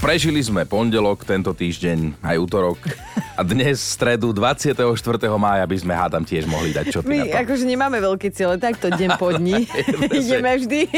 Prežili 0.00 0.40
sme 0.40 0.64
pondelok, 0.64 1.28
tento 1.28 1.52
týždeň, 1.52 2.24
aj 2.24 2.36
útorok. 2.40 2.80
A 3.36 3.44
dnes, 3.44 3.84
stredu 3.84 4.32
24. 4.32 4.96
mája, 5.36 5.64
by 5.68 5.76
sme 5.76 5.92
hádam 5.92 6.24
tiež 6.24 6.48
mohli 6.48 6.72
dať 6.72 6.84
čo 6.88 7.00
My 7.04 7.28
akože 7.28 7.68
nemáme 7.68 8.00
veľké 8.00 8.32
ciele, 8.32 8.56
tak 8.56 8.80
to 8.80 8.88
deň 8.88 9.20
po 9.20 9.36
dni. 9.36 9.68
Ideme 10.24 10.56
vždy. 10.56 10.88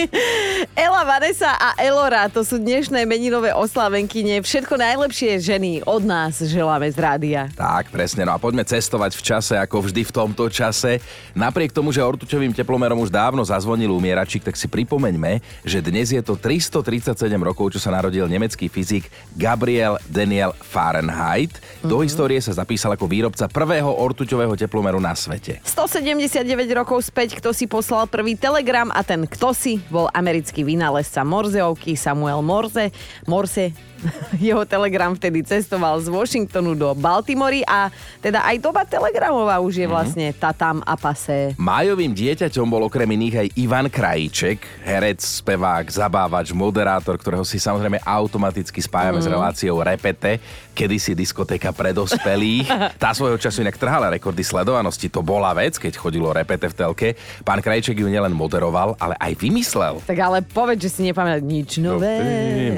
Ela, 0.79 1.03
Vanessa 1.03 1.51
a 1.51 1.75
Elora, 1.83 2.31
to 2.31 2.47
sú 2.47 2.63
dnešné 2.63 3.03
meninové 3.03 3.51
oslávenkyne. 3.51 4.39
Všetko 4.39 4.79
najlepšie 4.79 5.35
ženy 5.43 5.83
od 5.83 6.07
nás 6.07 6.39
želáme 6.39 6.87
z 6.87 6.99
rádia. 7.03 7.51
Tak, 7.59 7.91
presne. 7.91 8.23
No 8.23 8.35
a 8.35 8.39
poďme 8.39 8.63
cestovať 8.63 9.19
v 9.19 9.23
čase, 9.23 9.55
ako 9.59 9.91
vždy 9.91 10.07
v 10.07 10.15
tomto 10.15 10.47
čase. 10.47 11.03
Napriek 11.35 11.75
tomu, 11.75 11.91
že 11.91 12.07
ortuťovým 12.07 12.55
teplomerom 12.55 13.03
už 13.03 13.11
dávno 13.11 13.43
zazvonil 13.43 13.91
umieračik, 13.91 14.47
tak 14.47 14.55
si 14.55 14.71
pripomeňme, 14.71 15.43
že 15.67 15.83
dnes 15.83 16.15
je 16.15 16.23
to 16.23 16.39
337 16.39 17.19
rokov, 17.43 17.75
čo 17.75 17.83
sa 17.83 17.91
narodil 17.91 18.31
nemecký 18.31 18.71
fyzik 18.71 18.92
Gabriel 19.39 19.97
Daniel 20.11 20.53
Fahrenheit. 20.59 21.55
Mm-hmm. 21.55 21.89
Do 21.89 22.03
histórie 22.03 22.33
histórie 22.33 22.39
sa 22.39 22.57
zapísal 22.57 22.97
ako 22.97 23.05
výrobca 23.11 23.45
prvého 23.45 23.93
ortuťového 23.93 24.57
teplomeru 24.57 24.97
na 24.97 25.13
svete. 25.13 25.61
179 25.67 26.47
rokov 26.73 27.05
späť, 27.05 27.37
kto 27.37 27.53
si 27.53 27.69
poslal 27.69 28.09
prvý 28.09 28.41
telegram 28.41 28.89
a 28.89 29.05
ten 29.05 29.29
kto 29.29 29.53
si 29.53 29.83
bol 29.93 30.09
americký 30.17 30.65
vynálezca 30.65 31.21
Morzeovky 31.27 31.93
Samuel 31.93 32.41
Morze. 32.41 32.89
Morse 33.29 33.77
jeho 34.43 34.63
telegram 34.67 35.15
vtedy 35.15 35.47
cestoval 35.47 35.99
z 36.03 36.11
Washingtonu 36.11 36.75
do 36.75 36.91
Baltimory 36.95 37.63
a 37.67 37.91
teda 38.19 38.43
aj 38.47 38.57
doba 38.59 38.83
telegramová 38.83 39.63
už 39.63 39.83
je 39.83 39.87
mhm. 39.87 39.93
vlastne 39.93 40.27
tam 40.55 40.83
a 40.83 40.95
pase. 40.99 41.55
Májovým 41.59 42.13
dieťaťom 42.13 42.67
bol 42.67 42.87
okrem 42.87 43.09
iných 43.09 43.35
aj 43.39 43.49
Ivan 43.59 43.87
Krajíček, 43.89 44.85
herec, 44.85 45.23
spevák, 45.23 45.87
zabávač, 45.89 46.51
moderátor, 46.55 47.17
ktorého 47.19 47.47
si 47.47 47.63
samozrejme 47.63 48.03
automaticky 48.03 48.82
spájame 48.83 49.19
mm. 49.19 49.23
s 49.23 49.27
mhm. 49.27 49.35
reláciou 49.35 49.81
Repete, 49.81 50.41
kedysi 50.73 51.13
diskotéka 51.13 51.71
pre 51.71 51.93
dospelých. 51.93 52.69
Tá 53.03 53.13
svojho 53.15 53.37
času 53.37 53.67
inak 53.67 53.77
trhala 53.77 54.15
rekordy 54.15 54.43
sledovanosti. 54.47 55.11
To 55.11 55.21
bola 55.21 55.51
vec, 55.55 55.77
keď 55.77 55.97
chodilo 55.97 56.31
Repete 56.31 56.71
v 56.71 56.75
telke. 56.75 57.09
Pán 57.43 57.61
Krajček 57.61 57.99
ju 57.99 58.09
nielen 58.09 58.33
moderoval, 58.33 58.95
ale 58.97 59.15
aj 59.19 59.33
vymyslel. 59.39 60.01
Tak 60.07 60.19
ale 60.19 60.39
povedz, 60.43 60.87
že 60.87 60.91
si 60.91 61.01
nepamätá 61.07 61.43
nič 61.43 61.83
nové 61.83 62.17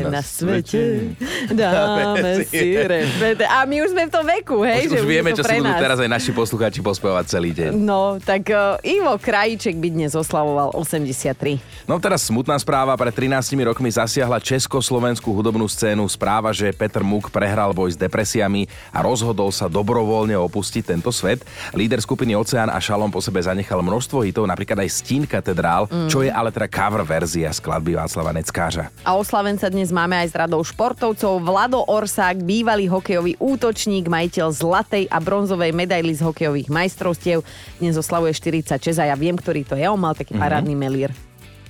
no, 0.01 0.09
na, 0.09 0.21
na 0.21 0.23
svete. 0.25 1.13
Dáme 1.53 2.49
si 2.49 2.75
repete. 2.79 3.45
A 3.45 3.69
my 3.69 3.77
už 3.85 3.93
sme 3.93 4.09
v 4.09 4.13
tom 4.13 4.25
veku, 4.25 4.65
hej? 4.65 4.89
Už, 4.89 4.93
že 4.97 4.99
už 5.05 5.09
vieme, 5.09 5.31
čo 5.37 5.45
si 5.45 5.55
budú 5.61 5.73
teraz 5.77 5.99
aj 6.01 6.11
naši 6.11 6.31
poslucháči 6.33 6.81
pospevať 6.81 7.25
celý 7.29 7.51
deň. 7.53 7.71
No, 7.77 8.17
tak 8.19 8.49
uh, 8.49 8.81
Ivo 8.81 9.17
Krajíček 9.21 9.77
by 9.77 9.89
dnes 9.93 10.13
oslavoval 10.17 10.73
83. 10.73 11.61
No 11.85 12.01
teraz 12.01 12.25
smutná 12.27 12.57
správa. 12.57 12.97
Pred 12.97 13.13
13 13.13 13.61
rokmi 13.69 13.93
zasiahla 13.93 14.41
československú 14.41 15.29
hudobnú 15.37 15.69
scénu 15.69 16.09
správa, 16.09 16.51
že 16.51 16.73
Peter 16.73 17.05
Muk 17.05 17.29
prehral 17.29 17.77
boj 17.77 17.84
s 17.93 18.01
depresiami 18.01 18.65
a 18.95 19.05
rozhodol 19.05 19.53
sa 19.53 19.69
dobrovoľne 19.69 20.35
opustiť 20.41 20.97
tento 20.97 21.13
svet. 21.13 21.45
Líder 21.77 22.01
skupiny 22.01 22.33
Oceán 22.33 22.73
a 22.73 22.81
Šalom 22.81 23.13
po 23.13 23.21
sebe 23.21 23.45
zanechal 23.45 23.85
množstvo 23.85 24.25
hitov, 24.25 24.49
napríklad 24.49 24.81
aj 24.81 24.91
Stín 24.91 25.29
katedrál, 25.29 25.85
mm. 25.91 26.09
čo 26.09 26.25
je 26.25 26.33
ale 26.33 26.49
teda 26.49 26.67
cover 26.67 27.05
verzia 27.05 27.53
skladby 27.53 27.97
Václava 27.97 28.33
Neckáža. 28.33 28.89
A 29.05 29.15
oslavenca 29.15 29.69
dnes 29.69 29.93
máme 29.93 30.17
aj 30.17 30.33
z 30.33 30.35
radou 30.41 30.61
športov 30.65 30.95
športovcov 30.95 31.43
Vlado 31.43 31.83
Orsák, 31.85 32.47
bývalý 32.47 32.87
hokejový 32.89 33.35
útočník, 33.37 34.09
majiteľ 34.09 34.49
zlatej 34.55 35.05
a 35.11 35.21
bronzovej 35.21 35.75
medaily 35.75 36.15
z 36.15 36.25
hokejových 36.25 36.73
majstrovstiev. 36.73 37.43
Dnes 37.77 37.99
oslavuje 37.99 38.33
46 38.33 38.95
a 39.03 39.11
ja 39.11 39.17
viem, 39.19 39.35
ktorý 39.35 39.67
to 39.67 39.75
je. 39.75 39.85
On 39.85 39.99
mal 39.99 40.15
taký 40.15 40.33
mm-hmm. 40.33 40.45
parádny 40.45 40.75
melír. 40.79 41.11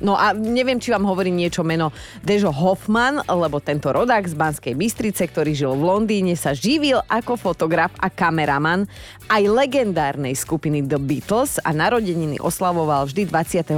No 0.03 0.19
a 0.19 0.35
neviem, 0.35 0.83
či 0.83 0.91
vám 0.91 1.07
hovorí 1.07 1.31
niečo 1.31 1.63
meno 1.63 1.95
Dežo 2.25 2.51
Hoffman, 2.51 3.23
lebo 3.31 3.63
tento 3.63 3.95
rodák 3.95 4.27
z 4.27 4.35
Banskej 4.35 4.75
Bystrice, 4.75 5.31
ktorý 5.31 5.55
žil 5.55 5.73
v 5.79 5.87
Londýne, 5.87 6.35
sa 6.35 6.51
živil 6.51 6.99
ako 7.07 7.39
fotograf 7.39 7.95
a 8.03 8.11
kameraman 8.11 8.91
aj 9.31 9.43
legendárnej 9.47 10.35
skupiny 10.35 10.83
The 10.83 10.99
Beatles 10.99 11.63
a 11.63 11.71
narodeniny 11.71 12.43
oslavoval 12.43 13.07
vždy 13.07 13.31
24. 13.31 13.71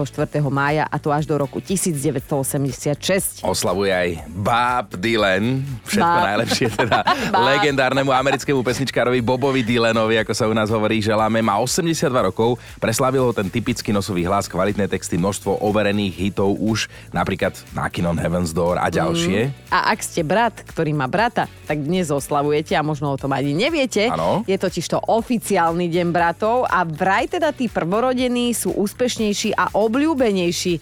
mája 0.49 0.89
a 0.89 0.97
to 0.97 1.13
až 1.13 1.29
do 1.29 1.37
roku 1.37 1.61
1986. 1.61 3.45
Oslavuje 3.45 3.93
aj 3.93 4.09
Bob 4.33 4.97
Dylan, 4.97 5.63
všetko 5.85 6.17
Bob. 6.17 6.27
najlepšie 6.33 6.67
teda 6.73 6.99
legendárnemu 7.55 8.11
americkému 8.11 8.65
pesničkárovi 8.65 9.21
Bobovi 9.21 9.63
Dylanovi, 9.63 10.19
ako 10.23 10.33
sa 10.33 10.49
u 10.49 10.55
nás 10.55 10.73
hovorí, 10.73 10.99
želáme. 11.05 11.45
Má 11.45 11.61
82 11.61 12.09
rokov, 12.33 12.59
preslavil 12.81 13.23
ho 13.27 13.33
ten 13.37 13.47
typický 13.53 13.93
nosový 13.95 14.27
hlas, 14.27 14.49
kvalitné 14.51 14.89
texty, 14.91 15.19
množstvo 15.21 15.63
overených 15.63 16.06
iných 16.07 16.31
hitov 16.31 16.55
už, 16.55 16.87
napríklad 17.11 17.59
Knockin' 17.75 18.07
on 18.07 18.15
Heaven's 18.15 18.55
Door 18.55 18.79
a 18.79 18.87
ďalšie. 18.87 19.51
Mm. 19.51 19.75
A 19.75 19.91
ak 19.91 19.99
ste 20.07 20.23
brat, 20.23 20.55
ktorý 20.63 20.95
má 20.95 21.11
brata, 21.11 21.51
tak 21.67 21.83
dnes 21.83 22.15
oslavujete 22.15 22.79
a 22.79 22.87
možno 22.87 23.11
o 23.11 23.19
tom 23.19 23.35
ani 23.35 23.51
neviete. 23.51 24.07
Ano. 24.07 24.47
Je 24.47 24.55
totiž 24.55 24.87
to 24.87 25.03
oficiálny 25.03 25.91
deň 25.91 26.15
bratov 26.15 26.71
a 26.71 26.87
vraj 26.87 27.27
teda 27.27 27.51
tí 27.51 27.67
prvorodení 27.67 28.55
sú 28.55 28.71
úspešnejší 28.79 29.59
a 29.59 29.75
obľúbenejší. 29.75 30.79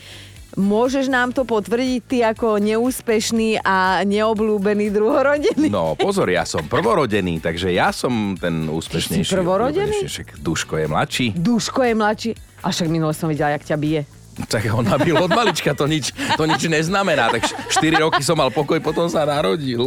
Môžeš 0.54 1.10
nám 1.10 1.34
to 1.34 1.42
potvrdiť 1.42 2.00
ty 2.06 2.22
ako 2.22 2.62
neúspešný 2.62 3.58
a 3.66 4.06
neobľúbený 4.06 4.86
druhorodený? 4.94 5.66
No 5.66 5.98
pozor, 5.98 6.30
ja 6.30 6.46
som 6.46 6.62
prvorodený, 6.70 7.42
takže 7.42 7.74
ja 7.74 7.90
som 7.90 8.38
ten 8.38 8.70
úspešnejší. 8.70 9.26
Ty 9.26 9.34
si 9.34 9.40
prvorodený? 9.40 9.98
Však 10.06 10.38
Duško 10.38 10.78
je 10.78 10.86
mladší. 10.86 11.26
Duško 11.34 11.80
je 11.82 11.94
mladší. 11.98 12.30
A 12.62 12.70
však 12.70 12.86
minule 12.86 13.10
som 13.18 13.26
videla, 13.26 13.50
jak 13.58 13.66
ťa 13.66 13.76
bije. 13.82 14.06
Tak 14.48 14.66
on 14.74 14.86
nabil 14.86 15.14
od 15.14 15.30
malička, 15.30 15.74
to 15.74 15.86
nič, 15.86 16.10
to 16.34 16.44
nič 16.46 16.66
neznamená. 16.66 17.30
Tak 17.30 17.42
4 17.70 18.02
roky 18.02 18.20
som 18.22 18.34
mal 18.38 18.50
pokoj, 18.50 18.78
potom 18.82 19.06
sa 19.06 19.22
narodil. 19.22 19.86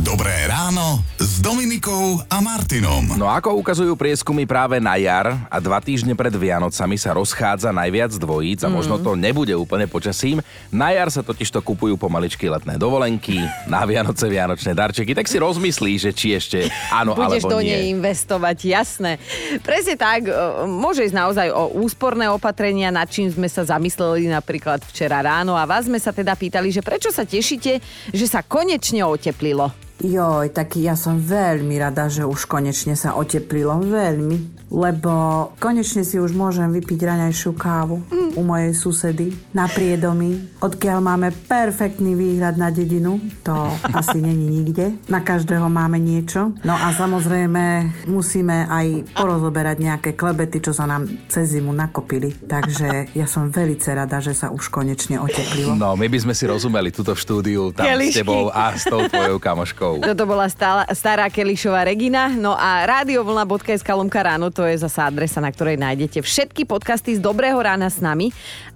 Dobré 0.00 0.48
ráno 0.48 1.04
s 1.40 1.48
Dominikou 1.48 2.20
a 2.28 2.36
Martinom. 2.44 3.16
No 3.16 3.24
ako 3.24 3.56
ukazujú 3.64 3.96
prieskumy 3.96 4.44
práve 4.44 4.76
na 4.76 5.00
jar 5.00 5.40
a 5.48 5.56
dva 5.56 5.80
týždne 5.80 6.12
pred 6.12 6.28
Vianocami 6.36 7.00
sa 7.00 7.16
rozchádza 7.16 7.72
najviac 7.72 8.12
dvojíc 8.12 8.60
a 8.60 8.68
mm. 8.68 8.74
možno 8.76 9.00
to 9.00 9.16
nebude 9.16 9.56
úplne 9.56 9.88
počasím. 9.88 10.44
Na 10.68 10.92
jar 10.92 11.08
sa 11.08 11.24
totiž 11.24 11.48
to 11.48 11.64
kupujú 11.64 11.96
pomaličky 11.96 12.44
letné 12.44 12.76
dovolenky, 12.76 13.40
na 13.64 13.88
Vianoce 13.88 14.28
vianočné 14.28 14.76
darčeky, 14.76 15.16
tak 15.16 15.32
si 15.32 15.40
rozmyslí, 15.40 15.92
že 15.96 16.10
či 16.12 16.36
ešte 16.36 16.68
áno 16.92 17.16
Budeš 17.16 17.48
alebo 17.48 17.56
do 17.56 17.64
nie. 17.64 17.72
nej 17.72 17.82
investovať, 17.88 18.56
jasné. 18.60 19.16
Presne 19.64 19.96
tak, 19.96 20.28
môže 20.68 21.08
ísť 21.08 21.16
naozaj 21.16 21.48
o 21.56 21.72
úsporné 21.80 22.28
opatrenia, 22.28 22.92
nad 22.92 23.08
čím 23.08 23.32
sme 23.32 23.48
sa 23.48 23.64
zamysleli 23.64 24.28
napríklad 24.28 24.84
včera 24.84 25.24
ráno 25.24 25.56
a 25.56 25.64
vás 25.64 25.88
sme 25.88 25.96
sa 25.96 26.12
teda 26.12 26.36
pýtali, 26.36 26.68
že 26.68 26.84
prečo 26.84 27.08
sa 27.08 27.24
tešíte, 27.24 27.80
že 28.12 28.26
sa 28.28 28.44
konečne 28.44 29.08
oteplilo. 29.08 29.72
Joj, 30.00 30.48
tak 30.56 30.80
ja 30.80 30.96
som 30.96 31.20
veľmi 31.20 31.76
rada, 31.76 32.08
že 32.08 32.24
už 32.24 32.48
konečne 32.48 32.96
sa 32.96 33.20
oteplilo. 33.20 33.76
Veľmi. 33.84 34.72
Lebo 34.72 35.12
konečne 35.60 36.08
si 36.08 36.16
už 36.16 36.32
môžem 36.32 36.72
vypiť 36.72 37.00
raňajšiu 37.04 37.52
kávu. 37.52 38.00
U 38.40 38.42
mojej 38.42 38.72
susedy 38.72 39.36
na 39.52 39.68
priedomí, 39.68 40.56
odkiaľ 40.64 40.98
máme 41.04 41.28
perfektný 41.44 42.16
výhľad 42.16 42.56
na 42.56 42.72
dedinu. 42.72 43.20
To 43.44 43.68
asi 43.92 44.16
není 44.24 44.48
nikde. 44.48 44.96
Na 45.12 45.20
každého 45.20 45.68
máme 45.68 46.00
niečo. 46.00 46.56
No 46.64 46.72
a 46.72 46.96
samozrejme 46.96 47.92
musíme 48.08 48.64
aj 48.64 49.12
porozoberať 49.12 49.76
nejaké 49.76 50.10
klebety, 50.16 50.64
čo 50.64 50.72
sa 50.72 50.88
nám 50.88 51.04
cez 51.28 51.52
zimu 51.52 51.76
nakopili. 51.76 52.32
Takže 52.32 53.12
ja 53.12 53.28
som 53.28 53.52
veľmi 53.52 53.76
rada, 53.92 54.22
že 54.22 54.32
sa 54.32 54.48
už 54.48 54.72
konečne 54.72 55.20
oteplilo. 55.20 55.76
No, 55.76 55.98
my 55.98 56.06
by 56.08 56.18
sme 56.24 56.34
si 56.34 56.48
rozumeli 56.48 56.94
tuto 56.94 57.12
v 57.12 57.20
štúdiu 57.20 57.62
tam 57.76 57.84
Kelišky. 57.84 58.16
s 58.16 58.20
tebou 58.24 58.48
a 58.48 58.72
s 58.72 58.88
tou 58.88 59.04
tvojou 59.04 59.36
kamoškou. 59.36 59.92
Toto 60.00 60.24
bola 60.24 60.48
stála, 60.48 60.88
stará 60.94 61.28
Kelišová 61.28 61.84
Regina. 61.84 62.32
No 62.32 62.56
a 62.56 62.88
radiovlna.sk 62.88 63.84
lomka 63.92 64.22
ráno, 64.24 64.48
to 64.48 64.64
je 64.64 64.80
zasa 64.80 65.10
adresa, 65.10 65.42
na 65.42 65.50
ktorej 65.52 65.76
nájdete 65.76 66.22
všetky 66.22 66.64
podcasty 66.64 67.18
z 67.18 67.20
Dobrého 67.20 67.58
rána 67.58 67.90
s 67.90 67.98
nami. 67.98 68.29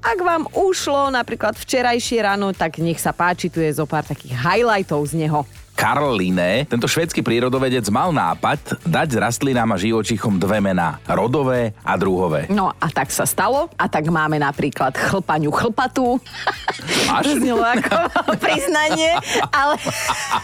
Ak 0.05 0.19
vám 0.21 0.45
ušlo 0.53 1.09
napríklad 1.09 1.56
včerajšie 1.56 2.21
ráno, 2.21 2.53
tak 2.53 2.79
nech 2.79 3.01
sa 3.01 3.17
páči, 3.17 3.49
tu 3.49 3.59
je 3.59 3.73
zo 3.73 3.89
pár 3.89 4.05
takých 4.05 4.37
highlightov 4.37 5.01
z 5.09 5.25
neho. 5.27 5.43
Karl 5.75 6.15
Linné, 6.15 6.71
tento 6.71 6.87
švedský 6.87 7.19
prírodovedec 7.19 7.83
mal 7.91 8.15
nápad 8.15 8.87
dať 8.87 9.19
rastlinám 9.19 9.75
a 9.75 9.77
živočichom 9.77 10.39
dve 10.39 10.62
mená, 10.62 11.03
rodové 11.03 11.75
a 11.83 11.99
druhové. 11.99 12.47
No 12.47 12.71
a 12.71 12.87
tak 12.95 13.11
sa 13.11 13.27
stalo 13.27 13.67
a 13.75 13.91
tak 13.91 14.06
máme 14.06 14.39
napríklad 14.39 14.95
chlpaňu 14.95 15.51
chlpatú. 15.51 16.23
Máš? 17.11 17.27
Znelo 17.43 17.67
ako 17.67 17.91
priznanie, 18.45 19.19
ale... 19.50 19.75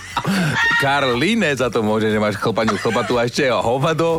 Karl 0.83 1.15
Linné 1.15 1.55
za 1.55 1.71
to 1.71 1.87
môže, 1.87 2.11
že 2.11 2.19
máš 2.19 2.35
chlpaňu 2.35 2.75
chlpatú 2.83 3.15
a 3.15 3.31
ešte 3.31 3.47
hovado 3.55 4.19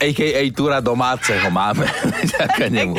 a.k.a. 0.00 0.42
túra 0.56 0.80
domáceho 0.80 1.52
máme. 1.52 1.84
nemu. 2.72 2.96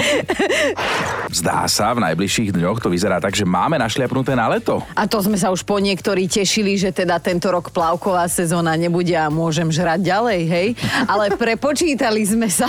Zdá 1.34 1.66
sa, 1.66 1.98
v 1.98 2.06
najbližších 2.06 2.54
dňoch 2.54 2.78
to 2.78 2.94
vyzerá 2.94 3.18
tak, 3.18 3.34
že 3.34 3.50
máme 3.50 3.82
našliapnuté 3.82 4.38
na 4.38 4.46
leto. 4.46 4.86
A 4.94 5.10
to 5.10 5.18
sme 5.18 5.38
sa 5.40 5.50
už 5.50 5.66
po 5.66 5.82
niektorí 5.82 6.30
tešili, 6.30 6.78
že 6.78 6.94
teda 6.94 7.18
ten 7.18 7.40
tento 7.40 7.56
rok 7.56 7.72
plavková 7.72 8.28
sezóna 8.28 8.76
nebude 8.76 9.16
a 9.16 9.32
môžem 9.32 9.72
žrať 9.72 10.04
ďalej, 10.04 10.40
hej? 10.44 10.68
Ale 11.08 11.32
prepočítali 11.40 12.20
sme 12.28 12.52
sa. 12.52 12.68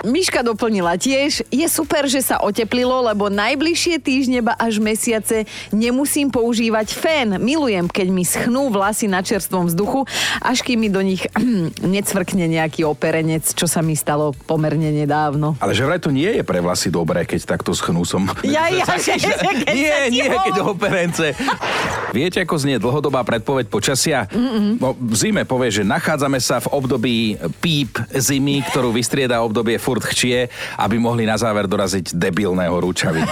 Miška 0.00 0.40
doplnila 0.40 0.96
tiež, 0.96 1.44
je 1.52 1.66
super, 1.68 2.08
že 2.08 2.24
sa 2.24 2.40
oteplilo, 2.40 3.04
lebo 3.04 3.28
najbližšie 3.28 4.00
týždne 4.00 4.40
ba 4.40 4.56
až 4.56 4.80
mesiace 4.80 5.44
nemusím 5.76 6.32
používať 6.32 6.88
fén. 6.96 7.36
Milujem, 7.36 7.84
keď 7.84 8.08
mi 8.08 8.24
schnú 8.24 8.72
vlasy 8.72 9.12
na 9.12 9.20
čerstvom 9.20 9.68
vzduchu, 9.68 10.08
až 10.40 10.64
kým 10.64 10.80
mi 10.80 10.88
do 10.88 11.04
nich 11.04 11.28
necvrkne 11.84 12.48
nejaký 12.48 12.88
operenec, 12.88 13.44
čo 13.52 13.68
sa 13.68 13.84
mi 13.84 13.92
stalo 13.92 14.32
pomerne 14.48 14.88
nedávno. 14.88 15.60
Ale 15.60 15.76
že 15.76 15.84
vraj 15.84 16.00
to 16.00 16.08
nie 16.08 16.32
je 16.32 16.40
pre 16.40 16.64
vlasy 16.64 16.88
dobré, 16.88 17.28
keď 17.28 17.44
takto 17.44 17.71
schnú 17.74 18.06
som. 18.06 18.28
Ja, 18.44 18.68
ja, 18.68 18.86
že, 19.00 19.18
že, 19.18 19.32
keď 19.36 19.56
nie, 19.72 20.22
nie, 20.22 20.26
keď 20.28 20.64
operence. 20.64 21.36
Viete, 22.12 22.44
ako 22.44 22.54
znie 22.60 22.76
dlhodobá 22.76 23.24
predpoveď 23.24 23.66
počasia? 23.72 24.28
No, 24.76 24.92
v 24.92 25.14
zime 25.16 25.48
povie, 25.48 25.72
že 25.72 25.82
nachádzame 25.82 26.38
sa 26.38 26.60
v 26.60 26.68
období 26.72 27.40
píp 27.64 27.96
zimy, 28.12 28.64
ktorú 28.68 28.92
vystrieda 28.92 29.40
obdobie 29.40 29.80
furt 29.80 30.04
chčie, 30.04 30.52
aby 30.76 30.96
mohli 31.00 31.24
na 31.24 31.40
záver 31.40 31.64
doraziť 31.64 32.12
debilného 32.12 32.76
rúčavy. 32.76 33.24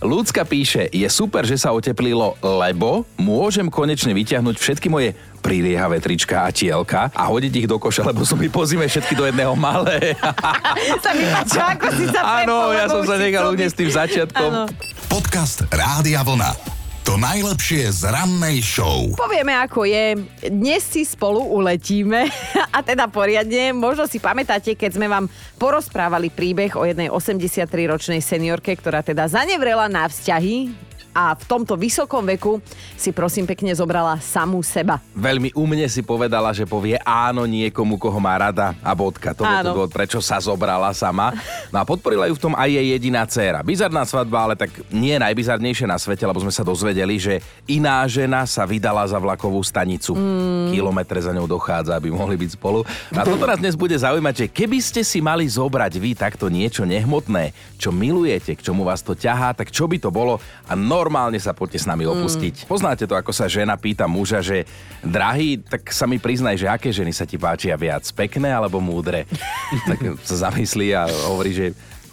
Ľudská 0.00 0.48
píše, 0.52 0.88
je 0.88 1.06
super, 1.12 1.44
že 1.44 1.60
sa 1.60 1.76
oteplilo, 1.76 2.34
lebo 2.40 3.04
môžem 3.20 3.68
konečne 3.68 4.16
vyťahnuť 4.16 4.56
všetky 4.56 4.88
moje 4.88 5.12
priliehavé 5.46 6.02
trička 6.02 6.42
a 6.42 6.50
tielka 6.50 7.06
a 7.14 7.22
hodiť 7.30 7.54
ich 7.62 7.68
do 7.70 7.78
koša, 7.78 8.02
lebo 8.10 8.26
sú 8.26 8.34
mi 8.34 8.50
po 8.50 8.66
zime 8.66 8.90
všetky 8.90 9.14
do 9.14 9.30
jedného 9.30 9.54
malé. 9.54 10.18
sa 11.04 11.14
mi 11.14 11.22
páči, 11.22 11.58
ako 11.62 11.86
si 11.94 12.04
sa 12.10 12.42
Áno, 12.42 12.74
ja 12.74 12.90
som 12.90 13.06
sa 13.06 13.14
nechal 13.14 13.54
byť- 13.54 13.78
tým 13.78 13.90
začiatkom. 13.94 14.50
Áno. 14.50 14.64
Podcast 15.06 15.62
Rádia 15.70 16.26
Vlna. 16.26 16.74
To 17.06 17.14
najlepšie 17.14 17.86
z 17.94 18.10
rannej 18.10 18.58
show. 18.58 19.14
Povieme, 19.14 19.54
ako 19.54 19.86
je. 19.86 20.18
Dnes 20.50 20.82
si 20.82 21.06
spolu 21.06 21.38
uletíme 21.38 22.26
a 22.74 22.82
teda 22.82 23.06
poriadne. 23.06 23.70
Možno 23.70 24.10
si 24.10 24.18
pamätáte, 24.18 24.74
keď 24.74 24.98
sme 24.98 25.06
vám 25.06 25.30
porozprávali 25.54 26.34
príbeh 26.34 26.74
o 26.74 26.82
jednej 26.82 27.06
83-ročnej 27.06 28.18
seniorke, 28.18 28.74
ktorá 28.74 29.06
teda 29.06 29.30
zanevrela 29.30 29.86
na 29.86 30.10
vzťahy 30.10 30.74
a 31.16 31.32
v 31.32 31.44
tomto 31.48 31.80
vysokom 31.80 32.20
veku 32.36 32.60
si 32.92 33.08
prosím 33.08 33.48
pekne 33.48 33.72
zobrala 33.72 34.20
samú 34.20 34.60
seba. 34.60 35.00
Veľmi 35.16 35.56
umne 35.56 35.88
si 35.88 36.04
povedala, 36.04 36.52
že 36.52 36.68
povie 36.68 37.00
áno 37.00 37.48
niekomu, 37.48 37.96
koho 37.96 38.20
má 38.20 38.36
rada 38.36 38.76
a 38.84 38.92
bodka. 38.92 39.32
To 39.32 39.48
bol 39.48 39.60
dôvod, 39.64 39.90
prečo 39.96 40.20
sa 40.20 40.36
zobrala 40.36 40.92
sama. 40.92 41.32
No 41.72 41.80
a 41.80 41.88
podporila 41.88 42.28
ju 42.28 42.36
v 42.36 42.42
tom 42.44 42.52
aj 42.52 42.68
jej 42.68 42.86
jediná 42.92 43.24
dcéra. 43.24 43.64
Bizarná 43.64 44.04
svadba, 44.04 44.44
ale 44.44 44.54
tak 44.60 44.68
nie 44.92 45.16
najbizarnejšie 45.16 45.88
na 45.88 45.96
svete, 45.96 46.28
lebo 46.28 46.44
sme 46.44 46.52
sa 46.52 46.60
dozvedeli, 46.60 47.16
že 47.16 47.40
iná 47.64 48.04
žena 48.04 48.44
sa 48.44 48.68
vydala 48.68 49.08
za 49.08 49.16
vlakovú 49.16 49.64
stanicu. 49.64 50.12
Mm. 50.12 50.76
Kilometre 50.76 51.16
za 51.24 51.32
ňou 51.32 51.48
dochádza, 51.48 51.96
aby 51.96 52.12
mohli 52.12 52.36
byť 52.36 52.50
spolu. 52.60 52.84
A 53.16 53.24
toto 53.24 53.48
nás 53.48 53.56
dnes 53.56 53.72
bude 53.72 53.96
zaujímať, 53.96 54.34
že 54.36 54.46
keby 54.52 54.78
ste 54.84 55.00
si 55.00 55.24
mali 55.24 55.48
zobrať 55.48 55.96
vy 55.96 56.12
takto 56.12 56.52
niečo 56.52 56.84
nehmotné, 56.84 57.56
čo 57.80 57.88
milujete, 57.88 58.52
k 58.52 58.60
čomu 58.60 58.84
vás 58.84 59.00
to 59.00 59.16
ťahá, 59.16 59.56
tak 59.56 59.72
čo 59.72 59.88
by 59.88 59.96
to 59.96 60.12
bolo 60.12 60.36
a 60.68 60.76
normálne 61.06 61.38
sa 61.38 61.54
poďte 61.54 61.86
s 61.86 61.86
nami 61.86 62.02
opustiť. 62.02 62.66
Poznáte 62.66 63.06
to, 63.06 63.14
ako 63.14 63.30
sa 63.30 63.46
žena 63.46 63.78
pýta 63.78 64.10
muža, 64.10 64.42
že 64.42 64.66
drahý, 65.06 65.62
tak 65.62 65.94
sa 65.94 66.10
mi 66.10 66.18
priznaj, 66.18 66.58
že 66.58 66.66
aké 66.66 66.90
ženy 66.90 67.14
sa 67.14 67.22
ti 67.22 67.38
páčia 67.38 67.78
viac, 67.78 68.02
pekné 68.10 68.50
alebo 68.50 68.82
múdre. 68.82 69.30
tak 69.88 70.02
sa 70.26 70.50
zamyslí 70.50 70.90
a 70.98 71.06
hovorí, 71.30 71.54
že 71.54 71.66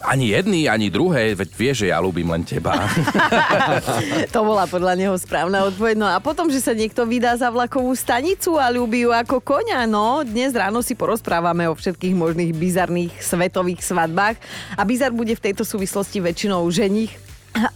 ani 0.04 0.36
jedný, 0.36 0.68
ani 0.68 0.92
druhé, 0.92 1.32
veď 1.32 1.50
vieš, 1.56 1.76
že 1.88 1.96
ja 1.96 1.98
ľúbim 2.04 2.28
len 2.28 2.44
teba. 2.44 2.76
To 4.36 4.44
bola 4.44 4.68
podľa 4.68 5.00
neho 5.00 5.16
správna 5.16 5.64
odpoveď. 5.72 5.96
No 5.96 6.08
a 6.12 6.20
potom, 6.20 6.52
že 6.52 6.60
sa 6.60 6.76
niekto 6.76 7.08
vydá 7.08 7.34
za 7.40 7.48
vlakovú 7.48 7.96
stanicu 7.96 8.60
a 8.60 8.68
ľúbi 8.68 9.08
ju 9.08 9.16
ako 9.16 9.40
koňa, 9.40 9.88
no. 9.88 10.22
Dnes 10.28 10.52
ráno 10.52 10.84
si 10.84 10.92
porozprávame 10.94 11.72
o 11.72 11.74
všetkých 11.74 12.14
možných 12.14 12.52
bizarných 12.52 13.14
svetových 13.24 13.80
svadbách. 13.80 14.36
A 14.76 14.82
bizar 14.84 15.16
bude 15.16 15.34
v 15.40 15.44
tejto 15.50 15.64
súvislosti 15.64 16.20
väčšinou 16.20 16.68
ženich 16.68 17.16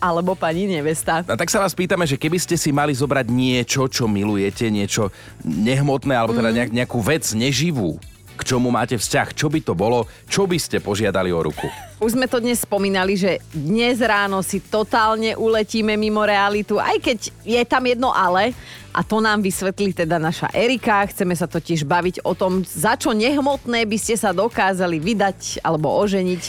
alebo 0.02 0.34
pani 0.34 0.66
nevesta. 0.66 1.22
A 1.26 1.38
tak 1.38 1.54
sa 1.54 1.62
vás 1.62 1.78
pýtame, 1.78 2.10
že 2.10 2.18
keby 2.18 2.42
ste 2.42 2.58
si 2.58 2.74
mali 2.74 2.94
zobrať 2.94 3.28
niečo, 3.30 3.86
čo 3.86 4.10
milujete, 4.10 4.68
niečo 4.74 5.14
nehmotné, 5.46 6.18
alebo 6.18 6.34
teda 6.34 6.50
nejak, 6.50 6.72
nejakú 6.74 7.00
vec 7.02 7.24
neživú, 7.38 8.02
k 8.38 8.42
čomu 8.46 8.70
máte 8.70 8.94
vzťah, 8.94 9.34
čo 9.34 9.50
by 9.50 9.60
to 9.66 9.74
bolo, 9.74 10.06
čo 10.30 10.46
by 10.46 10.62
ste 10.62 10.78
požiadali 10.78 11.34
o 11.34 11.42
ruku? 11.42 11.66
Už 11.98 12.14
sme 12.14 12.30
to 12.30 12.38
dnes 12.38 12.62
spomínali, 12.62 13.18
že 13.18 13.42
dnes 13.50 13.98
ráno 13.98 14.46
si 14.46 14.62
totálne 14.62 15.34
uletíme 15.34 15.98
mimo 15.98 16.22
realitu, 16.22 16.78
aj 16.78 17.02
keď 17.02 17.20
je 17.42 17.62
tam 17.66 17.82
jedno 17.90 18.14
ale. 18.14 18.54
A 18.98 19.06
to 19.06 19.22
nám 19.22 19.46
vysvetlí 19.46 19.94
teda 19.94 20.18
naša 20.18 20.50
Erika. 20.54 21.06
Chceme 21.06 21.38
sa 21.38 21.46
totiž 21.46 21.86
baviť 21.86 22.26
o 22.26 22.34
tom, 22.34 22.66
za 22.66 22.98
čo 22.98 23.14
nehmotné 23.14 23.86
by 23.86 23.98
ste 23.98 24.18
sa 24.18 24.34
dokázali 24.34 24.98
vydať 24.98 25.62
alebo 25.62 25.94
oženiť. 26.02 26.42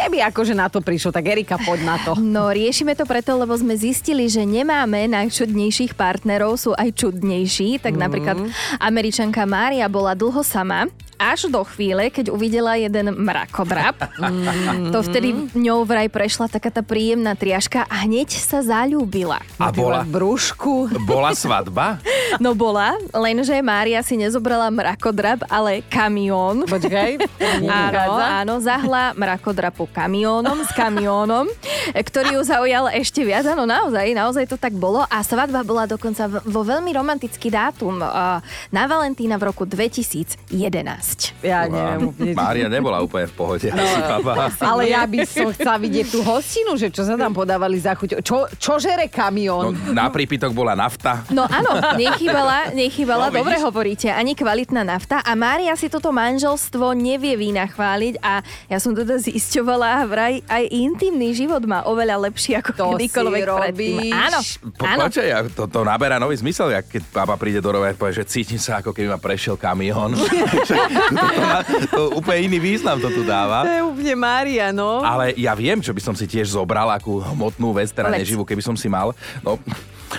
Keby 0.00 0.24
akože 0.32 0.56
na 0.56 0.72
to 0.72 0.80
prišlo, 0.80 1.12
tak 1.12 1.28
Erika, 1.28 1.60
poď 1.60 1.80
na 1.84 1.96
to. 2.00 2.16
No, 2.16 2.48
riešime 2.48 2.96
to 2.96 3.04
preto, 3.04 3.36
lebo 3.36 3.52
sme 3.52 3.76
zistili, 3.76 4.32
že 4.32 4.48
nemáme 4.48 5.04
najčudnejších 5.12 5.92
partnerov, 5.92 6.56
sú 6.56 6.72
aj 6.72 6.96
čudnejší. 6.96 7.84
Tak 7.84 8.00
napríklad 8.00 8.40
američanka 8.80 9.44
Mária 9.44 9.92
bola 9.92 10.16
dlho 10.16 10.40
sama, 10.40 10.88
až 11.20 11.46
do 11.46 11.60
chvíle, 11.66 12.08
keď 12.08 12.32
uvidela 12.32 12.74
jeden 12.74 13.12
mrakodrap. 13.14 14.08
To 14.90 15.00
vtedy 15.00 15.52
ňou 15.52 15.84
vraj 15.84 16.08
prešla 16.08 16.48
taká 16.48 16.70
tá 16.70 16.80
príjemná 16.80 17.34
triažka 17.34 17.84
a 17.84 18.02
hneď 18.02 18.32
sa 18.32 18.60
zalúbila. 18.60 19.38
A 19.56 19.68
bola, 19.68 20.00
v 20.00 20.10
brúšku. 20.10 20.88
bola 21.10 21.30
svadba? 21.30 22.00
No 22.38 22.54
bola, 22.54 22.94
lenže 23.12 23.52
Mária 23.60 24.00
si 24.00 24.16
nezobrala 24.16 24.66
mrakodrap, 24.66 25.44
ale 25.46 25.84
kamión. 25.84 26.64
Počkaj. 26.64 27.10
Áno, 27.70 28.14
áno, 28.16 28.54
zahla 28.58 29.12
mrakodrapu 29.12 29.84
kamiónom, 29.86 30.62
s 30.62 30.72
kamiónom, 30.72 31.46
ktorý 31.92 32.38
ju 32.38 32.42
zaujal 32.42 32.88
ešte 32.90 33.20
viac. 33.20 33.44
Áno, 33.44 33.64
naozaj, 33.64 34.06
naozaj 34.10 34.44
to 34.46 34.56
tak 34.56 34.72
bolo. 34.72 35.02
A 35.04 35.20
svadba 35.20 35.60
bola 35.60 35.84
dokonca 35.84 36.24
v- 36.26 36.42
vo 36.44 36.62
veľmi 36.62 36.90
romantický 36.90 37.50
dátum. 37.50 37.98
eh, 37.98 38.38
Na 38.70 38.84
Valentína 38.86 39.36
v 39.36 39.44
roku 39.44 39.66
2011. 39.66 41.09
Ja 41.40 41.64
neviem 41.64 42.08
úplne. 42.08 42.32
Mária 42.32 42.66
nebola 42.66 42.98
úplne 42.98 43.24
v 43.24 43.34
pohode. 43.34 43.68
No, 43.68 43.80
asi, 43.82 44.00
papa. 44.00 44.50
Ale 44.60 44.82
ja 44.86 45.02
by 45.02 45.18
som 45.22 45.48
chcela 45.50 45.76
vidieť 45.76 46.06
tú 46.08 46.20
hostinu, 46.20 46.74
že 46.74 46.88
čo 46.88 47.02
sa 47.02 47.14
tam 47.14 47.30
podávali 47.30 47.76
za 47.76 47.92
chuť. 47.92 48.20
Čo, 48.20 48.36
čo 48.52 48.72
žere 48.76 49.06
No, 49.06 49.14
kamión? 49.18 49.72
na 49.90 50.06
prípitok 50.06 50.50
bola 50.50 50.72
nafta. 50.72 51.22
No 51.28 51.44
áno, 51.44 51.70
nechybala, 51.94 52.70
nechybala, 52.70 53.24
No, 53.24 53.30
vidíš? 53.30 53.38
dobre 53.38 53.56
hovoríte, 53.60 54.08
ani 54.08 54.32
kvalitná 54.32 54.82
nafta. 54.82 55.20
A 55.20 55.32
Mária 55.32 55.72
si 55.72 55.86
toto 55.86 56.10
manželstvo 56.10 56.92
nevie 56.92 57.34
vynachváliť 57.34 58.14
a 58.18 58.40
ja 58.66 58.76
som 58.76 58.92
teda 58.92 59.16
zisťovala, 59.16 60.04
vraj 60.04 60.40
aj 60.44 60.64
intimný 60.66 61.32
život 61.32 61.62
má 61.62 61.82
oveľa 61.82 62.20
lepší 62.22 62.54
ako 62.54 62.70
To 62.72 62.84
kedykoľvek 62.92 63.42
predtým. 63.42 64.10
Áno, 64.10 64.38
Po, 64.70 64.84
áno. 64.84 65.00
počkaj, 65.04 65.26
ja- 65.26 65.46
to, 65.46 65.64
to 65.64 65.80
naberá 65.80 66.16
nový 66.16 66.34
zmysel, 66.34 66.70
jak 66.70 66.86
keď 66.86 67.02
baba 67.10 67.34
príde 67.34 67.58
do 67.58 67.70
rovej 67.70 67.90
a 67.90 67.96
povie, 67.96 68.14
že 68.14 68.24
cítim 68.24 68.56
sa 68.56 68.78
ako 68.78 68.90
keby 68.90 69.08
ma 69.08 69.18
prešiel 69.18 69.54
kamión. 69.54 70.12
to, 71.08 71.14
to, 71.16 71.78
to, 71.88 72.02
úplne 72.20 72.52
iný 72.52 72.58
význam 72.60 73.00
to 73.00 73.08
tu 73.08 73.22
To 73.22 73.28
dáva. 73.28 73.64
je 73.64 73.82
úplne 73.84 74.14
Mária, 74.16 74.72
no. 74.74 75.00
Ale 75.00 75.32
ja 75.36 75.56
viem, 75.56 75.80
čo 75.80 75.96
by 75.96 76.00
som 76.02 76.14
si 76.16 76.28
tiež 76.28 76.52
zobral, 76.52 76.88
akú 76.92 77.20
hmotnú 77.20 77.72
vec, 77.72 77.92
teda 77.92 78.12
neživú, 78.12 78.44
keby 78.44 78.60
som 78.60 78.76
si 78.76 78.88
mal. 78.88 79.12
No, 79.40 79.60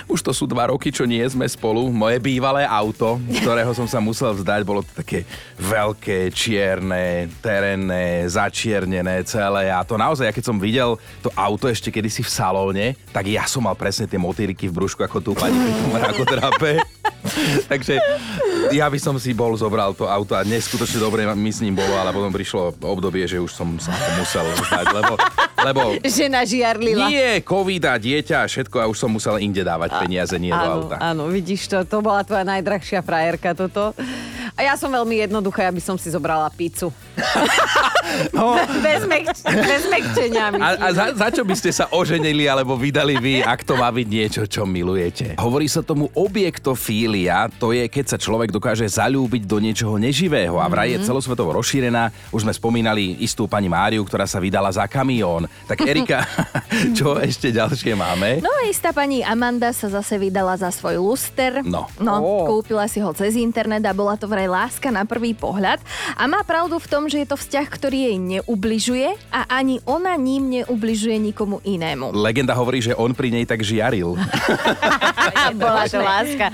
už 0.08 0.24
to 0.24 0.32
sú 0.32 0.48
dva 0.48 0.72
roky, 0.72 0.88
čo 0.88 1.04
nie 1.04 1.20
sme 1.28 1.44
spolu. 1.44 1.92
Moje 1.92 2.16
bývalé 2.16 2.64
auto, 2.64 3.20
ktorého 3.42 3.76
som 3.76 3.84
sa 3.84 4.00
musel 4.00 4.32
vzdať, 4.32 4.60
bolo 4.64 4.80
to 4.80 4.92
také 4.96 5.28
veľké, 5.60 6.32
čierne, 6.32 7.28
terénne, 7.44 8.24
začiernené 8.28 9.20
celé. 9.28 9.68
A 9.68 9.84
to 9.84 10.00
naozaj, 10.00 10.28
ja 10.28 10.34
keď 10.34 10.44
som 10.48 10.56
videl 10.56 10.96
to 11.20 11.28
auto 11.36 11.68
ešte 11.68 11.92
kedysi 11.92 12.24
v 12.24 12.30
salóne, 12.32 12.86
tak 13.12 13.28
ja 13.28 13.44
som 13.44 13.64
mal 13.64 13.76
presne 13.76 14.08
tie 14.08 14.16
motýriky 14.16 14.68
v 14.68 14.76
brúšku 14.80 15.04
ako 15.04 15.20
tu 15.20 15.30
pani 15.36 15.56
pri 15.60 15.72
tom 15.76 15.92
rakodrape. 15.92 16.70
Takže 17.70 18.00
ja 18.70 18.86
by 18.86 18.96
som 18.96 19.14
si 19.16 19.32
bol 19.32 19.50
zobral 19.52 19.90
to 19.90 20.04
auto 20.04 20.32
a 20.32 20.42
neskutočne 20.42 20.98
dobre 20.98 21.26
mi 21.28 21.48
s 21.48 21.58
ním 21.58 21.74
bolo, 21.74 21.92
ale 21.92 22.10
potom 22.10 22.28
prišlo 22.28 22.78
obdobie, 22.78 23.24
že 23.24 23.36
už 23.36 23.50
som 23.50 23.66
sa 23.76 23.90
musel 24.14 24.46
vzdať, 24.46 24.86
lebo, 24.92 25.14
lebo 25.60 25.80
Žena 26.00 26.44
žiarlila. 26.44 27.06
nie, 27.06 27.40
covid 27.40 27.82
a 27.84 27.96
dieťa 27.96 28.36
a 28.38 28.46
všetko 28.46 28.76
a 28.76 28.86
už 28.86 28.96
som 28.96 29.10
musel 29.10 29.38
inde 29.38 29.60
dávať 29.60 29.98
peniaze, 29.98 30.36
nie 30.36 30.50
do 30.50 30.58
Áno, 30.58 30.74
auta. 30.84 30.96
áno, 31.00 31.26
vidíš 31.26 31.66
to, 31.66 31.82
to 31.82 31.98
bola 31.98 32.22
tvoja 32.22 32.44
najdrahšia 32.44 33.00
frajerka 33.00 33.50
toto. 33.52 33.96
A 34.52 34.60
ja 34.60 34.76
som 34.76 34.92
veľmi 34.92 35.16
jednoduchá, 35.18 35.64
aby 35.64 35.80
som 35.80 35.96
si 35.96 36.06
zobrala 36.06 36.46
pizzu. 36.50 36.92
No, 38.30 38.58
Bez, 38.82 39.06
mekč- 39.06 39.40
bez 39.40 39.82
mekčenia. 39.86 40.52
a, 40.52 40.68
a 40.76 40.88
za, 40.90 41.04
za 41.14 41.28
čo 41.30 41.42
by 41.42 41.54
ste 41.54 41.72
sa 41.72 41.88
oženili 41.88 42.44
alebo 42.44 42.76
vydali 42.76 43.16
vy, 43.16 43.34
ak 43.40 43.64
to 43.64 43.72
má 43.72 43.88
byť 43.88 44.04
niečo, 44.06 44.42
čo 44.44 44.68
milujete? 44.68 45.40
Hovorí 45.40 45.64
sa 45.64 45.80
tomu 45.80 46.12
objektofília, 46.12 47.48
to 47.56 47.72
je 47.72 47.88
keď 47.88 48.04
sa 48.06 48.18
človek 48.18 48.51
dokáže 48.52 48.84
zalúbiť 48.84 49.48
do 49.48 49.56
niečoho 49.56 49.96
neživého 49.96 50.60
a 50.60 50.68
vraj 50.68 50.92
je 50.92 51.08
celosvetovo 51.08 51.56
rozšírená. 51.56 52.12
Už 52.28 52.44
sme 52.44 52.52
spomínali 52.52 53.16
istú 53.24 53.48
pani 53.48 53.72
Máriu, 53.72 54.04
ktorá 54.04 54.28
sa 54.28 54.36
vydala 54.36 54.68
za 54.68 54.84
kamión. 54.84 55.48
Tak 55.64 55.80
Erika, 55.90 56.28
čo 56.98 57.16
ešte 57.16 57.48
ďalšie 57.48 57.96
máme? 57.96 58.44
No 58.44 58.52
a 58.52 58.68
istá 58.68 58.92
pani 58.92 59.24
Amanda 59.24 59.72
sa 59.72 59.88
zase 59.88 60.20
vydala 60.20 60.60
za 60.60 60.68
svoj 60.68 61.00
luster. 61.00 61.64
No. 61.64 61.88
No, 61.96 62.20
Ó. 62.20 62.60
kúpila 62.60 62.84
si 62.84 63.00
ho 63.00 63.08
cez 63.16 63.40
internet 63.40 63.80
a 63.88 63.96
bola 63.96 64.20
to 64.20 64.28
vraj 64.28 64.46
láska 64.46 64.92
na 64.92 65.08
prvý 65.08 65.32
pohľad. 65.32 65.80
A 66.20 66.28
má 66.28 66.44
pravdu 66.44 66.76
v 66.76 66.90
tom, 66.90 67.08
že 67.08 67.24
je 67.24 67.28
to 67.32 67.40
vzťah, 67.40 67.66
ktorý 67.72 67.98
jej 68.12 68.16
neubližuje 68.20 69.08
a 69.32 69.48
ani 69.48 69.80
ona 69.88 70.18
ním 70.20 70.52
neubližuje 70.60 71.16
nikomu 71.16 71.64
inému. 71.64 72.12
Legenda 72.12 72.52
hovorí, 72.52 72.84
že 72.84 72.92
on 72.92 73.16
pri 73.16 73.32
nej 73.32 73.48
tak 73.48 73.64
žiaril. 73.64 74.18
Bola 75.62 75.88
to 75.88 76.00
láska. 76.02 76.50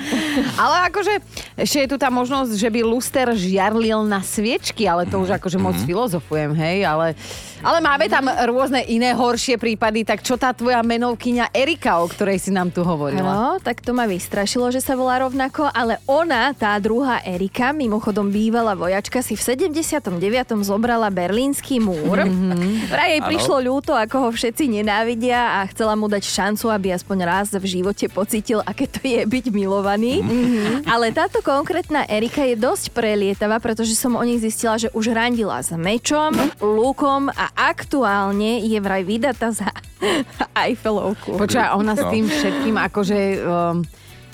Ale 0.55 0.76
akože 0.93 1.14
ešte 1.59 1.78
je 1.85 1.88
tu 1.88 1.97
tá 1.97 2.12
možnosť, 2.12 2.52
že 2.54 2.68
by 2.68 2.80
luster 2.85 3.26
žiarlil 3.33 4.04
na 4.04 4.21
sviečky, 4.21 4.85
ale 4.85 5.09
to 5.09 5.18
už 5.18 5.40
akože 5.40 5.59
moc 5.59 5.75
filozofujem, 5.83 6.52
hej, 6.52 6.85
ale, 6.85 7.16
ale 7.62 7.79
máme 7.83 8.07
tam 8.07 8.31
rôzne 8.31 8.85
iné 8.87 9.12
horšie 9.12 9.59
prípady, 9.59 10.07
tak 10.07 10.23
čo 10.23 10.38
tá 10.38 10.55
tvoja 10.55 10.81
menovkyňa 10.87 11.50
Erika, 11.50 11.99
o 11.99 12.07
ktorej 12.07 12.38
si 12.38 12.50
nám 12.55 12.71
tu 12.71 12.87
hovorila? 12.87 13.27
No, 13.27 13.47
tak 13.59 13.83
to 13.83 13.93
ma 13.93 14.07
vystrašilo, 14.07 14.71
že 14.71 14.79
sa 14.79 14.95
volá 14.95 15.21
rovnako, 15.21 15.69
ale 15.75 15.99
ona, 16.07 16.55
tá 16.55 16.79
druhá 16.79 17.21
Erika, 17.27 17.75
mimochodom 17.75 18.31
bývalá 18.31 18.79
vojačka, 18.79 19.21
si 19.21 19.35
v 19.35 19.43
79. 19.43 20.19
zobrala 20.62 21.11
berlínsky 21.11 21.83
múr. 21.83 22.25
Mm-hmm. 22.25 22.88
Vraj 22.88 23.11
jej 23.19 23.23
prišlo 23.27 23.57
ľúto, 23.59 23.93
ako 23.93 24.29
ho 24.29 24.31
všetci 24.31 24.71
nenávidia 24.71 25.61
a 25.61 25.67
chcela 25.69 25.99
mu 25.99 26.07
dať 26.07 26.25
šancu, 26.25 26.71
aby 26.71 26.95
aspoň 26.95 27.19
raz 27.27 27.49
v 27.50 27.67
živote 27.67 28.07
pocítil, 28.09 28.62
aké 28.62 28.87
to 28.87 29.03
je 29.03 29.27
byť 29.27 29.45
milovaný. 29.50 30.23
Mm-hmm. 30.23 30.87
Ale 30.87 31.11
táto 31.11 31.43
konkrétna 31.43 32.07
Erika 32.07 32.47
je 32.47 32.55
dosť 32.55 32.95
prelietavá, 32.95 33.59
pretože 33.59 33.99
som 33.99 34.15
o 34.15 34.23
nej 34.23 34.38
zistila, 34.38 34.79
že 34.79 34.88
už 34.95 35.11
randila 35.12 35.59
s 35.59 35.75
mečom, 35.75 36.33
lúkom 36.62 37.29
a 37.33 37.48
aktuálne 37.52 38.61
je 38.61 38.78
vraj 38.78 39.02
vydatá 39.02 39.50
za 39.50 39.69
Eiffelovku. 40.59 41.37
Počúva, 41.37 41.75
ona 41.75 41.93
s 41.93 42.00
No. 42.00 42.11
tým 42.11 42.25
všetkým 42.25 42.76
akože 42.81 43.19
um, 43.40 43.76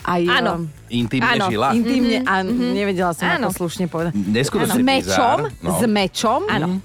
aj... 0.05 0.21
Áno. 0.31 0.53
Um, 0.61 0.63
Intimne 0.87 1.27
Áno. 1.29 1.47
žila. 1.49 1.69
intimne 1.73 2.23
a 2.23 2.35
nevedela 2.45 3.11
som 3.11 3.27
Áno. 3.27 3.51
ako 3.51 3.67
slušne 3.67 3.87
povedať. 3.87 4.15
Neskutočne 4.15 4.79
S 4.79 4.81
mečom, 4.81 5.39
no. 5.59 5.71
s 5.73 5.83
mečom. 5.85 6.41
Áno. 6.47 6.79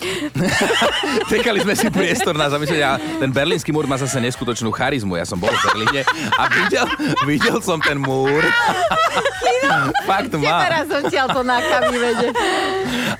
Čakali 1.30 1.60
sme 1.60 1.74
si 1.76 1.86
priestor 1.92 2.34
na 2.36 2.48
zamyslenie 2.48 2.84
a 2.84 2.96
ten 2.96 3.30
berlínsky 3.30 3.70
múr 3.70 3.84
má 3.84 4.00
zase 4.00 4.16
neskutočnú 4.20 4.72
charizmu. 4.72 5.16
Ja 5.16 5.26
som 5.28 5.36
bol 5.36 5.52
v 5.52 5.60
Berlíne 5.68 6.02
a 6.36 6.44
videl, 6.48 6.86
videl 7.28 7.58
som 7.60 7.78
ten 7.78 8.00
múr. 8.00 8.40
Fakt 10.08 10.32
má. 10.34 10.66
Teraz 10.66 10.86
som 10.88 11.02
tiaľ 11.06 11.28
to 11.30 11.42
na 11.46 11.58
kamivede. 11.62 12.28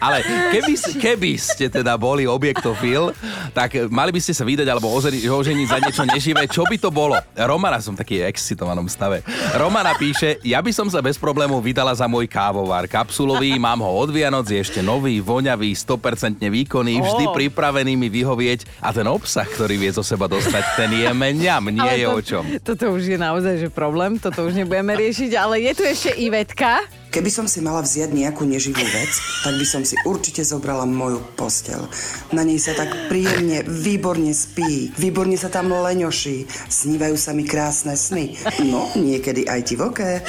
Ale 0.00 0.24
keby, 0.50 0.72
keby 0.98 1.30
ste 1.36 1.68
teda 1.68 1.94
boli 2.00 2.24
objektofil, 2.24 3.12
tak 3.52 3.90
mali 3.92 4.10
by 4.10 4.20
ste 4.22 4.32
sa 4.32 4.46
vydať 4.46 4.66
alebo 4.66 4.90
oženiť 4.94 5.66
za 5.68 5.78
niečo 5.78 6.04
neživé. 6.08 6.48
Čo 6.48 6.64
by 6.66 6.76
to 6.80 6.90
bolo? 6.90 7.14
Romana, 7.36 7.78
som 7.82 7.94
taký 7.94 8.24
excitovanom 8.24 8.88
stave. 8.88 9.22
Romana 9.54 9.94
píše, 9.94 10.40
ja 10.42 10.64
by 10.64 10.72
som 10.72 10.88
sa 10.88 11.04
bez 11.04 11.20
problémov 11.20 11.60
vydala 11.60 11.92
za 11.92 12.08
môj 12.08 12.26
kávovár 12.26 12.88
kapsulový, 12.88 13.60
mám 13.60 13.84
ho 13.84 13.90
od 13.90 14.10
Vianoc, 14.10 14.48
je 14.48 14.58
ešte 14.58 14.80
nový, 14.80 15.20
voňavý, 15.20 15.76
100% 15.76 16.40
výkonný, 16.70 17.02
vždy 17.02 17.24
Ó. 17.26 17.34
pripravený 17.34 17.98
mi 17.98 18.06
vyhovieť 18.06 18.78
a 18.78 18.94
ten 18.94 19.02
obsah, 19.10 19.42
ktorý 19.42 19.74
vie 19.74 19.90
zo 19.90 20.06
seba 20.06 20.30
dostať, 20.30 20.62
ten 20.78 20.90
je 20.94 21.10
mňam, 21.10 21.66
nie 21.66 21.82
Ale 21.82 21.98
je 21.98 22.06
to- 22.06 22.14
o 22.14 22.20
čom. 22.22 22.44
Toto 22.62 22.84
už 22.94 23.10
je 23.10 23.18
naozaj 23.18 23.54
že 23.58 23.68
problém, 23.74 24.22
toto 24.22 24.46
už 24.46 24.54
nebudeme 24.54 24.94
riešiť, 24.94 25.34
ale 25.34 25.66
je 25.66 25.72
tu 25.74 25.82
ešte 25.82 26.14
Ivetka. 26.14 26.78
Keby 27.10 27.26
som 27.26 27.50
si 27.50 27.58
mala 27.58 27.82
vziať 27.82 28.14
nejakú 28.14 28.46
neživú 28.46 28.86
vec, 28.86 29.10
tak 29.42 29.58
by 29.58 29.66
som 29.66 29.82
si 29.82 29.98
určite 30.06 30.46
zobrala 30.46 30.86
moju 30.86 31.18
postel. 31.34 31.82
Na 32.30 32.46
nej 32.46 32.62
sa 32.62 32.70
tak 32.70 33.10
príjemne, 33.10 33.66
výborne 33.66 34.30
spí, 34.30 34.94
výborne 34.94 35.34
sa 35.34 35.50
tam 35.50 35.74
leňoší, 35.74 36.46
snívajú 36.70 37.18
sa 37.18 37.34
mi 37.34 37.42
krásne 37.42 37.98
sny. 37.98 38.38
No, 38.62 38.94
niekedy 38.94 39.42
aj 39.50 39.60
ti 39.66 39.74
v 39.74 39.90
oké. 39.90 40.22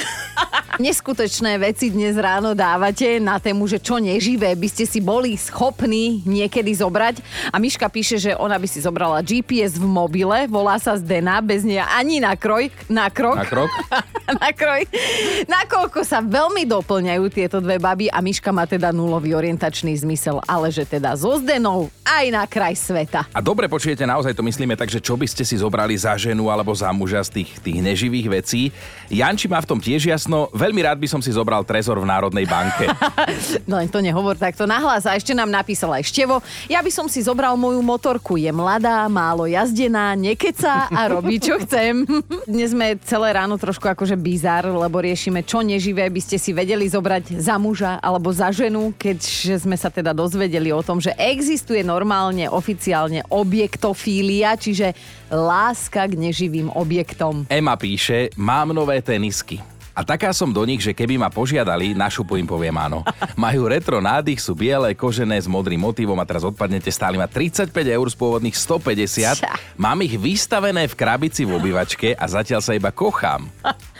Neskutočné 0.82 1.60
veci 1.62 1.94
dnes 1.94 2.18
ráno 2.18 2.58
dávate 2.58 3.22
na 3.22 3.38
tému, 3.38 3.70
že 3.70 3.78
čo 3.78 4.02
neživé 4.02 4.58
by 4.58 4.66
ste 4.66 4.82
si 4.82 4.98
boli 4.98 5.38
schopní 5.38 6.26
niekedy 6.26 6.74
zobrať. 6.74 7.22
A 7.54 7.62
Miška 7.62 7.86
píše, 7.92 8.18
že 8.18 8.34
ona 8.34 8.58
by 8.58 8.66
si 8.66 8.82
zobrala 8.82 9.22
GPS 9.22 9.78
v 9.78 9.86
mobile, 9.86 10.50
volá 10.50 10.82
sa 10.82 10.98
Zdena, 10.98 11.38
bez 11.38 11.62
nej 11.62 11.78
ani 11.78 12.18
na 12.18 12.34
kroj, 12.34 12.74
na 12.90 13.06
krok. 13.06 13.38
Na 13.38 13.46
krok? 13.46 13.70
na 14.42 14.50
kroj. 14.50 14.82
Nakoľko 15.46 16.02
sa 16.02 16.24
veľmi 16.24 16.71
doplňajú 16.72 17.24
tieto 17.28 17.60
dve 17.60 17.76
baby 17.76 18.08
a 18.08 18.24
Miška 18.24 18.48
má 18.48 18.64
teda 18.64 18.96
nulový 18.96 19.36
orientačný 19.36 19.92
zmysel, 19.92 20.40
ale 20.48 20.72
že 20.72 20.88
teda 20.88 21.12
so 21.12 21.36
Zdenou 21.36 21.92
aj 22.00 22.24
na 22.32 22.48
kraj 22.48 22.72
sveta. 22.80 23.28
A 23.28 23.44
dobre 23.44 23.68
počujete, 23.68 24.08
naozaj 24.08 24.32
to 24.32 24.40
myslíme 24.40 24.72
tak, 24.72 24.88
že 24.88 25.04
čo 25.04 25.20
by 25.20 25.28
ste 25.28 25.44
si 25.44 25.60
zobrali 25.60 25.92
za 25.92 26.16
ženu 26.16 26.48
alebo 26.48 26.72
za 26.72 26.88
muža 26.96 27.20
z 27.28 27.44
tých, 27.44 27.50
tých 27.60 27.78
neživých 27.84 28.28
vecí. 28.40 28.72
Janči 29.12 29.52
má 29.52 29.60
v 29.60 29.68
tom 29.68 29.80
tiež 29.84 30.08
jasno, 30.08 30.48
veľmi 30.56 30.80
rád 30.80 30.96
by 30.96 31.08
som 31.12 31.20
si 31.20 31.28
zobral 31.28 31.60
trezor 31.68 32.00
v 32.00 32.08
Národnej 32.08 32.48
banke. 32.48 32.88
No 33.68 33.78
len 33.78 33.88
to 33.88 34.02
nehovor 34.02 34.36
takto 34.36 34.66
nahlas. 34.66 35.06
A 35.06 35.16
ešte 35.16 35.32
nám 35.32 35.48
napísala 35.48 36.00
aj 36.00 36.08
Števo. 36.08 36.42
Ja 36.66 36.82
by 36.82 36.90
som 36.92 37.06
si 37.06 37.22
zobral 37.22 37.54
moju 37.56 37.80
motorku. 37.80 38.36
Je 38.36 38.50
mladá, 38.50 39.06
málo 39.06 39.46
jazdená, 39.46 40.12
nekeca 40.18 40.90
a 40.90 41.00
robí, 41.08 41.38
čo 41.38 41.56
chcem. 41.62 42.04
Dnes 42.50 42.74
sme 42.74 42.98
celé 43.06 43.28
ráno 43.36 43.56
trošku 43.56 43.86
akože 43.86 44.18
bizar, 44.18 44.66
lebo 44.66 44.98
riešime, 45.02 45.46
čo 45.46 45.62
neživé 45.62 46.08
by 46.10 46.20
ste 46.20 46.36
si 46.38 46.50
vedeli 46.50 46.61
zobrať 46.64 47.36
za 47.38 47.58
muža 47.58 47.98
alebo 47.98 48.30
za 48.30 48.48
ženu, 48.54 48.94
keďže 48.96 49.66
sme 49.66 49.76
sa 49.76 49.90
teda 49.90 50.14
dozvedeli 50.14 50.70
o 50.70 50.80
tom, 50.80 51.02
že 51.02 51.12
existuje 51.18 51.82
normálne, 51.84 52.48
oficiálne 52.48 53.26
objektofília, 53.28 54.54
čiže 54.56 54.94
láska 55.32 56.08
k 56.08 56.14
neživým 56.18 56.70
objektom. 56.72 57.44
Ema 57.50 57.74
píše, 57.74 58.32
mám 58.38 58.70
nové 58.70 59.00
tenisky. 59.00 59.72
A 59.92 60.00
taká 60.00 60.32
som 60.32 60.48
do 60.48 60.64
nich, 60.64 60.80
že 60.80 60.96
keby 60.96 61.20
ma 61.20 61.28
požiadali, 61.28 61.92
na 61.92 62.08
šupu 62.08 62.40
im 62.40 62.48
poviem 62.48 62.72
áno. 62.80 63.04
Majú 63.36 63.68
retro 63.68 64.00
nádych, 64.00 64.40
sú 64.40 64.56
biele, 64.56 64.96
kožené 64.96 65.36
s 65.36 65.44
modrým 65.44 65.84
motívom 65.84 66.16
a 66.16 66.24
teraz 66.24 66.48
odpadnete, 66.48 66.88
stáli 66.88 67.20
ma 67.20 67.28
35 67.28 67.68
eur 67.68 68.06
z 68.08 68.16
pôvodných 68.16 68.56
150. 68.56 69.44
Ča. 69.44 69.52
Mám 69.76 70.00
ich 70.00 70.16
vystavené 70.16 70.88
v 70.88 70.96
krabici 70.96 71.44
v 71.44 71.60
obývačke 71.60 72.16
a 72.16 72.24
zatiaľ 72.24 72.64
sa 72.64 72.72
iba 72.72 72.88
kochám. 72.88 73.52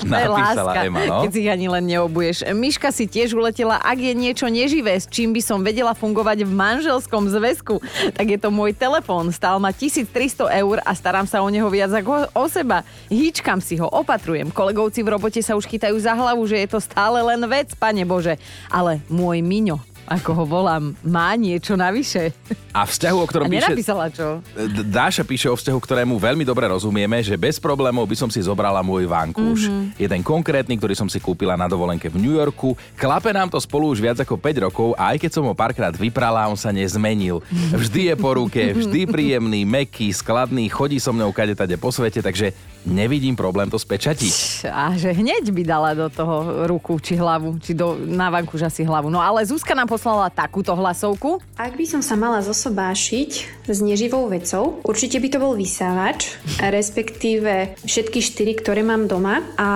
Napísala 0.00 0.54
láska, 0.56 0.80
Ema, 0.86 1.00
no. 1.04 1.20
keď 1.24 1.30
si 1.34 1.38
ich 1.44 1.50
ani 1.52 1.66
len 1.68 1.84
neobuješ. 1.84 2.48
Miška 2.56 2.88
si 2.88 3.04
tiež 3.04 3.36
uletela, 3.36 3.76
ak 3.76 3.98
je 4.00 4.12
niečo 4.16 4.46
neživé, 4.48 4.96
s 4.96 5.06
čím 5.10 5.36
by 5.36 5.42
som 5.44 5.60
vedela 5.60 5.92
fungovať 5.92 6.48
v 6.48 6.52
manželskom 6.52 7.28
zväzku, 7.28 7.82
tak 8.16 8.26
je 8.26 8.38
to 8.40 8.48
môj 8.48 8.72
telefón. 8.72 9.28
Stál 9.28 9.60
ma 9.60 9.74
1300 9.74 10.48
eur 10.64 10.80
a 10.80 10.90
starám 10.96 11.28
sa 11.28 11.44
o 11.44 11.48
neho 11.52 11.68
viac 11.68 11.92
ako 11.92 12.32
o 12.32 12.44
seba. 12.48 12.82
Hýčkam 13.12 13.60
si 13.60 13.76
ho, 13.76 13.86
opatrujem. 13.86 14.48
Kolegovci 14.48 15.04
v 15.04 15.12
robote 15.12 15.40
sa 15.44 15.58
už 15.58 15.68
chytajú 15.68 15.96
za 16.00 16.16
hlavu, 16.16 16.42
že 16.48 16.64
je 16.64 16.68
to 16.70 16.80
stále 16.80 17.20
len 17.20 17.40
vec, 17.44 17.76
pane 17.76 18.02
Bože. 18.08 18.40
Ale 18.72 19.04
môj 19.12 19.44
Miňo, 19.44 19.78
ako 20.10 20.42
ho 20.42 20.44
volám, 20.48 20.96
má 21.06 21.36
niečo 21.36 21.78
navyše. 21.78 22.34
A 22.70 22.86
vzťahu, 22.86 23.18
o 23.18 23.26
ktorom 23.26 23.46
A 23.46 23.50
píše... 23.50 23.66
nenapísala 23.66 24.06
čo? 24.14 24.38
D- 24.54 24.86
Dáša 24.86 25.26
píše 25.26 25.50
o 25.50 25.58
vzťahu, 25.58 25.78
ktorému 25.82 26.14
veľmi 26.22 26.46
dobre 26.46 26.70
rozumieme, 26.70 27.18
že 27.18 27.34
bez 27.34 27.58
problémov 27.58 28.06
by 28.06 28.16
som 28.16 28.30
si 28.30 28.38
zobrala 28.38 28.78
môj 28.78 29.10
vankúš. 29.10 29.66
Mm-hmm. 29.66 29.98
Jeden 29.98 30.20
konkrétny, 30.22 30.78
ktorý 30.78 30.94
som 30.94 31.10
si 31.10 31.18
kúpila 31.18 31.58
na 31.58 31.66
dovolenke 31.66 32.06
v 32.06 32.22
New 32.22 32.38
Yorku. 32.38 32.78
Klape 32.94 33.34
nám 33.34 33.50
to 33.50 33.58
spolu 33.58 33.90
už 33.90 33.98
viac 33.98 34.22
ako 34.22 34.38
5 34.38 34.66
rokov 34.70 34.88
a 34.94 35.10
aj 35.10 35.18
keď 35.18 35.30
som 35.34 35.44
ho 35.50 35.54
párkrát 35.54 35.90
vyprala, 35.90 36.46
on 36.46 36.54
sa 36.54 36.70
nezmenil. 36.70 37.42
Vždy 37.50 38.12
je 38.12 38.14
po 38.14 38.30
ruke, 38.38 38.70
vždy 38.70 39.10
príjemný, 39.10 39.66
meký, 39.66 40.14
skladný, 40.14 40.70
chodí 40.70 41.02
so 41.02 41.10
mnou 41.10 41.34
kade 41.34 41.58
tade 41.58 41.74
po 41.74 41.90
svete, 41.90 42.22
takže 42.22 42.54
nevidím 42.86 43.34
problém 43.36 43.68
to 43.68 43.76
spečatiť. 43.76 44.64
A 44.70 44.94
že 44.96 45.12
hneď 45.12 45.50
by 45.52 45.62
dala 45.66 45.90
do 45.92 46.06
toho 46.08 46.64
ruku, 46.70 46.96
či 47.02 47.18
hlavu, 47.18 47.60
či 47.60 47.74
do, 47.74 47.98
na 47.98 48.30
vankúš 48.32 48.64
asi 48.64 48.86
hlavu. 48.86 49.12
No 49.12 49.20
ale 49.20 49.44
Zuzka 49.44 49.74
nám 49.74 49.90
poslala 49.90 50.32
takúto 50.32 50.72
hlasovku. 50.72 51.42
Ak 51.58 51.76
by 51.76 51.84
som 51.84 52.00
sa 52.00 52.16
mala 52.16 52.40
zosobášiť 52.60 53.30
s 53.64 53.78
neživou 53.80 54.28
vecou, 54.28 54.84
určite 54.84 55.16
by 55.16 55.28
to 55.32 55.38
bol 55.40 55.56
vysávač, 55.56 56.36
respektíve 56.60 57.72
všetky 57.88 58.20
štyri, 58.20 58.52
ktoré 58.52 58.84
mám 58.84 59.08
doma. 59.08 59.40
A 59.56 59.68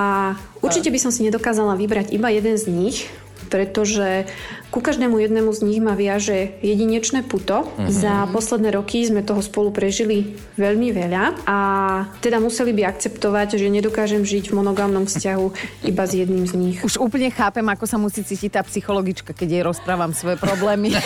určite 0.61 0.93
by 0.93 1.01
som 1.01 1.09
si 1.09 1.25
nedokázala 1.25 1.81
vybrať 1.81 2.13
iba 2.13 2.29
jeden 2.29 2.61
z 2.61 2.69
nich, 2.69 3.09
pretože 3.47 4.27
ku 4.75 4.83
každému 4.83 5.23
jednému 5.23 5.55
z 5.55 5.61
nich 5.63 5.79
ma 5.79 5.95
viaže 5.95 6.59
jedinečné 6.59 7.23
puto. 7.23 7.63
Mm-hmm. 7.63 7.95
Za 7.95 8.27
posledné 8.35 8.75
roky 8.75 9.07
sme 9.07 9.23
toho 9.23 9.39
spolu 9.39 9.71
prežili 9.71 10.35
veľmi 10.59 10.91
veľa 10.91 11.47
a 11.47 11.59
teda 12.19 12.43
museli 12.43 12.75
by 12.75 12.91
akceptovať, 12.91 13.55
že 13.55 13.71
nedokážem 13.71 14.27
žiť 14.27 14.51
v 14.51 14.59
monogamnom 14.59 15.07
vzťahu 15.07 15.47
iba 15.87 16.03
s 16.03 16.13
jedným 16.19 16.43
z 16.51 16.55
nich. 16.59 16.79
Už 16.83 16.99
úplne 16.99 17.31
chápem, 17.31 17.63
ako 17.63 17.87
sa 17.87 18.03
musí 18.03 18.27
cítiť 18.27 18.59
tá 18.59 18.63
psychologička, 18.67 19.31
keď 19.31 19.49
jej 19.49 19.63
rozprávam 19.63 20.11
svoje 20.11 20.43
problémy. 20.43 20.91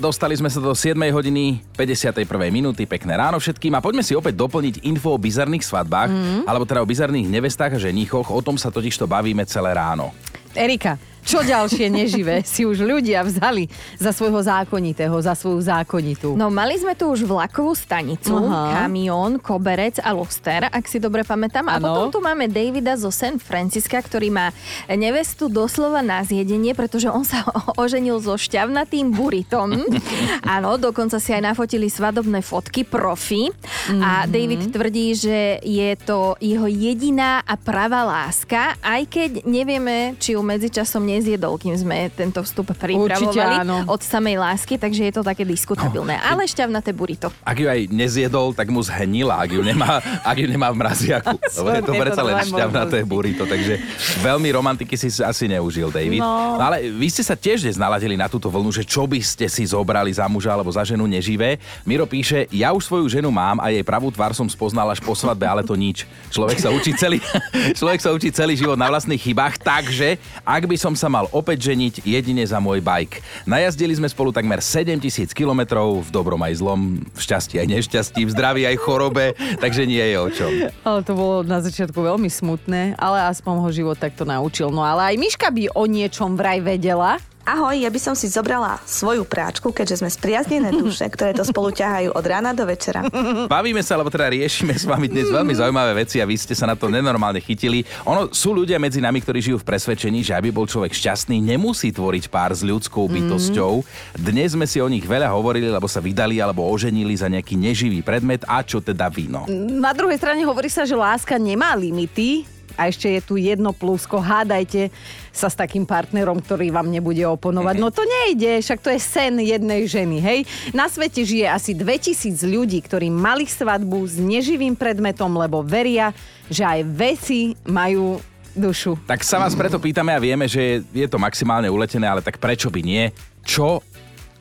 Dostali 0.00 0.32
sme 0.32 0.48
sa 0.48 0.64
do 0.64 0.72
7 0.72 0.96
hodiny 1.12 1.60
51. 1.76 2.24
minúty. 2.48 2.88
Pekné 2.88 3.20
ráno 3.20 3.36
všetkým 3.36 3.76
a 3.76 3.84
poďme 3.84 4.00
si 4.00 4.16
opäť 4.16 4.36
doplniť 4.36 4.84
info 4.88 5.12
o 5.12 5.20
bizarných 5.20 5.60
svadbách, 5.60 6.08
mm. 6.08 6.42
alebo 6.48 6.64
teda 6.64 6.80
o 6.80 6.88
bizarných 6.88 7.28
nevestách 7.28 7.76
a 7.76 7.82
ženichoch. 7.88 8.32
O 8.32 8.40
tom 8.40 8.56
sa 8.56 8.72
totiž 8.72 8.96
to 8.96 9.04
bavíme 9.04 9.44
celé 9.44 9.76
ráno. 9.76 10.16
Erika, 10.56 10.96
čo 11.24 11.44
ďalšie 11.44 11.86
neživé 11.92 12.42
si 12.42 12.64
už 12.64 12.82
ľudia 12.82 13.22
vzali 13.22 13.68
za 14.00 14.10
svojho 14.10 14.40
zákonitého, 14.40 15.14
za 15.20 15.36
svoju 15.36 15.60
zákonitú? 15.62 16.34
No 16.34 16.48
mali 16.48 16.80
sme 16.80 16.96
tu 16.96 17.12
už 17.12 17.28
vlakovú 17.28 17.76
stanicu, 17.76 18.34
Aha. 18.36 18.84
kamión, 18.84 19.38
koberec 19.38 20.00
a 20.00 20.10
luster, 20.16 20.66
ak 20.66 20.84
si 20.88 20.96
dobre 20.96 21.22
pamätám. 21.22 21.68
A 21.68 21.76
potom 21.78 22.08
tu 22.08 22.18
máme 22.18 22.48
Davida 22.48 22.96
zo 22.96 23.12
San 23.12 23.36
Francisca, 23.36 24.00
ktorý 24.00 24.32
má 24.32 24.50
nevestu 24.88 25.52
doslova 25.52 26.00
na 26.00 26.24
zjedenie, 26.24 26.72
pretože 26.72 27.10
on 27.12 27.22
sa 27.22 27.44
oženil 27.82 28.18
so 28.22 28.34
šťavnatým 28.38 29.12
buritom. 29.12 29.76
Áno, 30.56 30.80
dokonca 30.80 31.20
si 31.20 31.36
aj 31.36 31.52
nafotili 31.52 31.92
svadobné 31.92 32.40
fotky 32.40 32.82
profi. 32.86 33.52
A 34.00 34.24
David 34.24 34.70
tvrdí, 34.72 35.12
že 35.18 35.60
je 35.60 35.90
to 36.00 36.38
jeho 36.40 36.66
jediná 36.66 37.42
a 37.44 37.54
pravá 37.58 38.06
láska, 38.06 38.78
aj 38.80 39.02
keď 39.10 39.30
nevieme, 39.44 40.16
či 40.16 40.34
ju 40.34 40.40
medzičasom 40.40 41.09
nezjedol, 41.16 41.58
kým 41.58 41.74
sme 41.74 42.08
tento 42.14 42.40
vstup 42.46 42.70
pripravovali 42.74 43.66
áno. 43.66 43.84
od 43.90 44.00
samej 44.00 44.38
lásky, 44.38 44.78
takže 44.78 45.10
je 45.10 45.12
to 45.18 45.22
také 45.26 45.42
diskutabilné. 45.42 46.16
Ale 46.22 46.46
šťavnaté 46.46 46.94
burito. 46.94 47.28
Ak 47.42 47.58
ju 47.58 47.66
aj 47.66 47.90
nezjedol, 47.90 48.54
tak 48.54 48.70
mu 48.70 48.80
zhnila, 48.80 49.42
ak 49.42 49.50
ju 49.56 49.62
nemá, 49.64 49.98
ak 50.22 50.36
ju 50.38 50.46
nemá 50.46 50.70
v 50.70 50.76
mraziaku. 50.80 51.34
Lebo 51.60 51.68
je 51.70 51.82
to 51.82 51.92
Je 51.92 51.98
to 51.98 52.02
predsa 52.06 52.22
len 52.22 52.36
šťavnaté 52.46 52.98
burrito, 53.04 53.44
takže 53.44 53.82
veľmi 54.22 54.48
romantiky 54.54 54.94
si 54.94 55.10
asi 55.20 55.44
neužil, 55.50 55.90
David. 55.90 56.22
No. 56.22 56.58
Ale 56.60 56.86
vy 56.92 57.08
ste 57.10 57.26
sa 57.26 57.34
tiež 57.34 57.66
dnes 57.66 57.76
naladili 57.80 58.14
na 58.14 58.30
túto 58.30 58.46
vlnu, 58.46 58.70
že 58.70 58.86
čo 58.86 59.04
by 59.08 59.18
ste 59.18 59.46
si 59.50 59.66
zobrali 59.66 60.12
za 60.14 60.28
muža 60.30 60.54
alebo 60.54 60.70
za 60.70 60.86
ženu 60.86 61.04
neživé. 61.08 61.58
Miro 61.82 62.06
píše, 62.06 62.46
ja 62.54 62.70
už 62.70 62.86
svoju 62.86 63.06
ženu 63.10 63.32
mám 63.32 63.58
a 63.58 63.72
jej 63.72 63.82
pravú 63.82 64.12
tvár 64.12 64.36
som 64.36 64.46
spoznal 64.46 64.86
až 64.92 65.00
po 65.02 65.16
svadbe, 65.16 65.48
ale 65.48 65.66
to 65.66 65.74
nič. 65.74 66.06
Človek 66.30 66.58
sa 66.60 66.70
učí 66.70 66.94
celý, 66.94 67.18
človek 67.78 68.00
sa 68.00 68.10
učí 68.14 68.28
celý 68.30 68.54
život 68.54 68.78
na 68.78 68.86
vlastných 68.90 69.20
chybách, 69.20 69.58
takže 69.60 70.20
ak 70.44 70.62
by 70.68 70.76
som 70.76 70.94
sa 71.00 71.08
mal 71.08 71.32
opäť 71.32 71.72
ženiť, 71.72 72.04
jedine 72.04 72.44
za 72.44 72.60
môj 72.60 72.84
bike. 72.84 73.24
Najazdili 73.48 73.96
sme 73.96 74.12
spolu 74.12 74.36
takmer 74.36 74.60
7000 74.60 75.32
kilometrov, 75.32 76.04
v 76.04 76.10
dobrom 76.12 76.44
aj 76.44 76.60
zlom, 76.60 77.00
v 77.00 77.20
šťastí 77.24 77.56
aj 77.56 77.66
nešťastí, 77.72 78.28
v 78.28 78.30
zdraví 78.36 78.68
aj 78.68 78.76
chorobe, 78.76 79.32
takže 79.56 79.88
nie 79.88 80.04
je 80.04 80.16
o 80.20 80.28
čom. 80.28 80.52
Ale 80.84 81.00
to 81.00 81.16
bolo 81.16 81.40
na 81.40 81.64
začiatku 81.64 81.96
veľmi 81.96 82.28
smutné, 82.28 83.00
ale 83.00 83.24
aspoň 83.32 83.54
ho 83.64 83.68
život 83.72 83.96
takto 83.96 84.28
naučil. 84.28 84.68
No 84.68 84.84
ale 84.84 85.16
aj 85.16 85.16
Miška 85.16 85.48
by 85.48 85.72
o 85.72 85.88
niečom 85.88 86.36
vraj 86.36 86.60
vedela. 86.60 87.16
Ahoj, 87.50 87.82
ja 87.82 87.90
by 87.90 87.98
som 87.98 88.14
si 88.14 88.30
zobrala 88.30 88.78
svoju 88.86 89.26
práčku, 89.26 89.74
keďže 89.74 89.98
sme 89.98 90.06
spriaznené 90.06 90.70
duše, 90.70 91.02
ktoré 91.10 91.34
to 91.34 91.42
spolu 91.42 91.74
ťahajú 91.74 92.14
od 92.14 92.22
rána 92.22 92.54
do 92.54 92.62
večera. 92.62 93.02
Bavíme 93.50 93.82
sa, 93.82 93.98
alebo 93.98 94.06
teda 94.06 94.30
riešime 94.30 94.78
s 94.78 94.86
vami 94.86 95.10
dnes 95.10 95.26
veľmi 95.34 95.50
zaujímavé 95.58 96.06
veci 96.06 96.22
a 96.22 96.30
vy 96.30 96.38
ste 96.38 96.54
sa 96.54 96.70
na 96.70 96.78
to 96.78 96.86
nenormálne 96.86 97.42
chytili. 97.42 97.82
Ono 98.06 98.30
sú 98.30 98.54
ľudia 98.54 98.78
medzi 98.78 99.02
nami, 99.02 99.18
ktorí 99.18 99.42
žijú 99.42 99.58
v 99.58 99.66
presvedčení, 99.66 100.22
že 100.22 100.38
aby 100.38 100.54
bol 100.54 100.70
človek 100.70 100.94
šťastný, 100.94 101.42
nemusí 101.42 101.90
tvoriť 101.90 102.30
pár 102.30 102.54
s 102.54 102.62
ľudskou 102.62 103.10
bytosťou. 103.10 103.82
Dnes 104.14 104.54
sme 104.54 104.70
si 104.70 104.78
o 104.78 104.86
nich 104.86 105.02
veľa 105.02 105.34
hovorili, 105.34 105.74
lebo 105.74 105.90
sa 105.90 105.98
vydali 105.98 106.38
alebo 106.38 106.62
oženili 106.70 107.18
za 107.18 107.26
nejaký 107.26 107.58
neživý 107.58 108.06
predmet 108.06 108.46
a 108.46 108.62
čo 108.62 108.78
teda 108.78 109.10
víno. 109.10 109.50
Na 109.74 109.90
druhej 109.90 110.22
strane 110.22 110.46
hovorí 110.46 110.70
sa, 110.70 110.86
že 110.86 110.94
láska 110.94 111.34
nemá 111.34 111.74
limity. 111.74 112.59
A 112.74 112.90
ešte 112.90 113.10
je 113.10 113.20
tu 113.22 113.34
jedno 113.40 113.70
plusko, 113.72 114.18
hádajte 114.18 114.92
sa 115.30 115.46
s 115.46 115.54
takým 115.54 115.86
partnerom, 115.86 116.42
ktorý 116.42 116.74
vám 116.74 116.90
nebude 116.90 117.22
oponovať. 117.22 117.74
No 117.78 117.94
to 117.94 118.02
nejde, 118.02 118.60
však 118.60 118.82
to 118.82 118.90
je 118.90 119.00
sen 119.00 119.38
jednej 119.38 119.86
ženy, 119.86 120.18
hej. 120.18 120.38
Na 120.74 120.90
svete 120.90 121.22
žije 121.22 121.46
asi 121.46 121.72
2000 121.72 122.34
ľudí, 122.44 122.82
ktorí 122.82 123.08
mali 123.08 123.46
svadbu 123.46 123.98
s 124.06 124.18
neživým 124.18 124.74
predmetom, 124.74 125.30
lebo 125.38 125.62
veria, 125.62 126.10
že 126.50 126.66
aj 126.66 126.80
veci 126.90 127.54
majú 127.62 128.18
dušu. 128.50 128.98
Tak 129.06 129.22
sa 129.22 129.38
vás 129.38 129.54
preto 129.54 129.78
pýtame 129.78 130.10
a 130.10 130.18
vieme, 130.18 130.50
že 130.50 130.82
je 130.90 131.06
to 131.06 131.22
maximálne 131.22 131.70
uletené, 131.70 132.10
ale 132.10 132.20
tak 132.20 132.42
prečo 132.42 132.66
by 132.66 132.80
nie? 132.82 133.14
Čo 133.46 133.80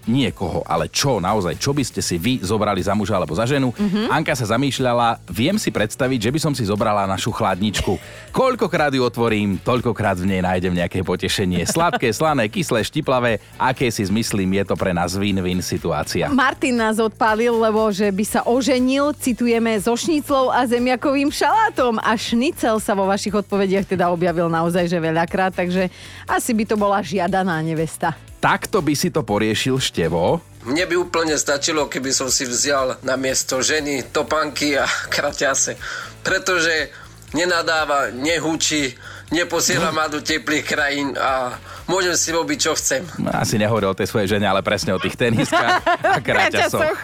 nie 0.07 0.31
koho, 0.31 0.63
ale 0.63 0.87
čo 0.87 1.19
naozaj, 1.19 1.59
čo 1.59 1.75
by 1.75 1.83
ste 1.83 1.99
si 1.99 2.15
vy 2.15 2.39
zobrali 2.39 2.79
za 2.79 2.95
muža 2.95 3.19
alebo 3.19 3.35
za 3.35 3.43
ženu. 3.43 3.75
Mm-hmm. 3.75 4.07
Anka 4.13 4.37
sa 4.37 4.55
zamýšľala, 4.55 5.19
viem 5.27 5.59
si 5.59 5.73
predstaviť, 5.73 6.29
že 6.29 6.31
by 6.31 6.39
som 6.39 6.53
si 6.55 6.63
zobrala 6.63 7.09
našu 7.09 7.33
chladničku. 7.33 7.99
Koľkokrát 8.39 8.93
ju 8.93 9.03
otvorím, 9.03 9.59
toľkokrát 9.59 10.21
v 10.21 10.29
nej 10.37 10.41
nájdem 10.45 10.77
nejaké 10.77 11.01
potešenie. 11.03 11.65
Sladké, 11.65 12.13
slané, 12.19 12.47
kyslé, 12.47 12.85
štiplavé, 12.85 13.43
aké 13.57 13.89
si 13.89 14.05
zmyslím, 14.05 14.61
je 14.61 14.63
to 14.69 14.75
pre 14.77 14.93
nás 14.93 15.17
win-win 15.17 15.59
situácia. 15.65 16.29
Martin 16.29 16.77
nás 16.77 17.01
odpálil, 17.01 17.51
lebo 17.51 17.89
že 17.89 18.07
by 18.13 18.25
sa 18.27 18.41
oženil, 18.45 19.17
citujeme, 19.17 19.73
so 19.81 19.97
šniclou 19.97 20.53
a 20.53 20.63
zemiakovým 20.69 21.33
šalátom. 21.33 21.97
A 21.99 22.13
šnicel 22.13 22.77
sa 22.77 22.93
vo 22.93 23.09
vašich 23.09 23.33
odpovediach 23.33 23.89
teda 23.89 24.13
objavil 24.13 24.47
naozaj 24.47 24.85
že 24.85 24.99
veľakrát, 25.01 25.57
takže 25.57 25.89
asi 26.29 26.51
by 26.53 26.63
to 26.65 26.75
bola 26.77 27.01
žiadaná 27.01 27.61
nevesta. 27.65 28.28
Takto 28.39 28.79
by 28.79 28.93
si 28.95 29.11
to 29.11 29.27
poriešil 29.27 29.83
Števo. 29.83 30.39
Mne 30.63 30.87
by 30.87 30.95
úplne 30.95 31.35
stačilo, 31.35 31.91
keby 31.91 32.11
som 32.11 32.31
si 32.31 32.47
vzal 32.47 32.99
na 33.03 33.19
miesto 33.19 33.59
ženy 33.59 34.11
topánky 34.11 34.79
a 34.79 34.87
kraťase. 35.13 35.75
Pretože 36.23 36.91
nenadáva, 37.35 38.11
nehučí, 38.15 38.95
neposiela 39.35 39.91
ma 39.91 40.07
do 40.07 40.23
teplých 40.23 40.65
krajín 40.65 41.15
a 41.19 41.59
môžem 41.89 42.13
si 42.13 42.29
robiť, 42.29 42.57
čo 42.69 42.71
chcem. 42.77 43.01
Asi 43.33 43.57
nehovoril 43.57 43.89
o 43.89 43.97
tej 43.97 44.05
svojej 44.05 44.37
žene, 44.37 44.45
ale 44.45 44.61
presne 44.61 44.93
o 44.93 45.01
tých 45.01 45.17
teniskách 45.17 45.81
a 46.05 46.21
kraťasoch. 46.25 46.97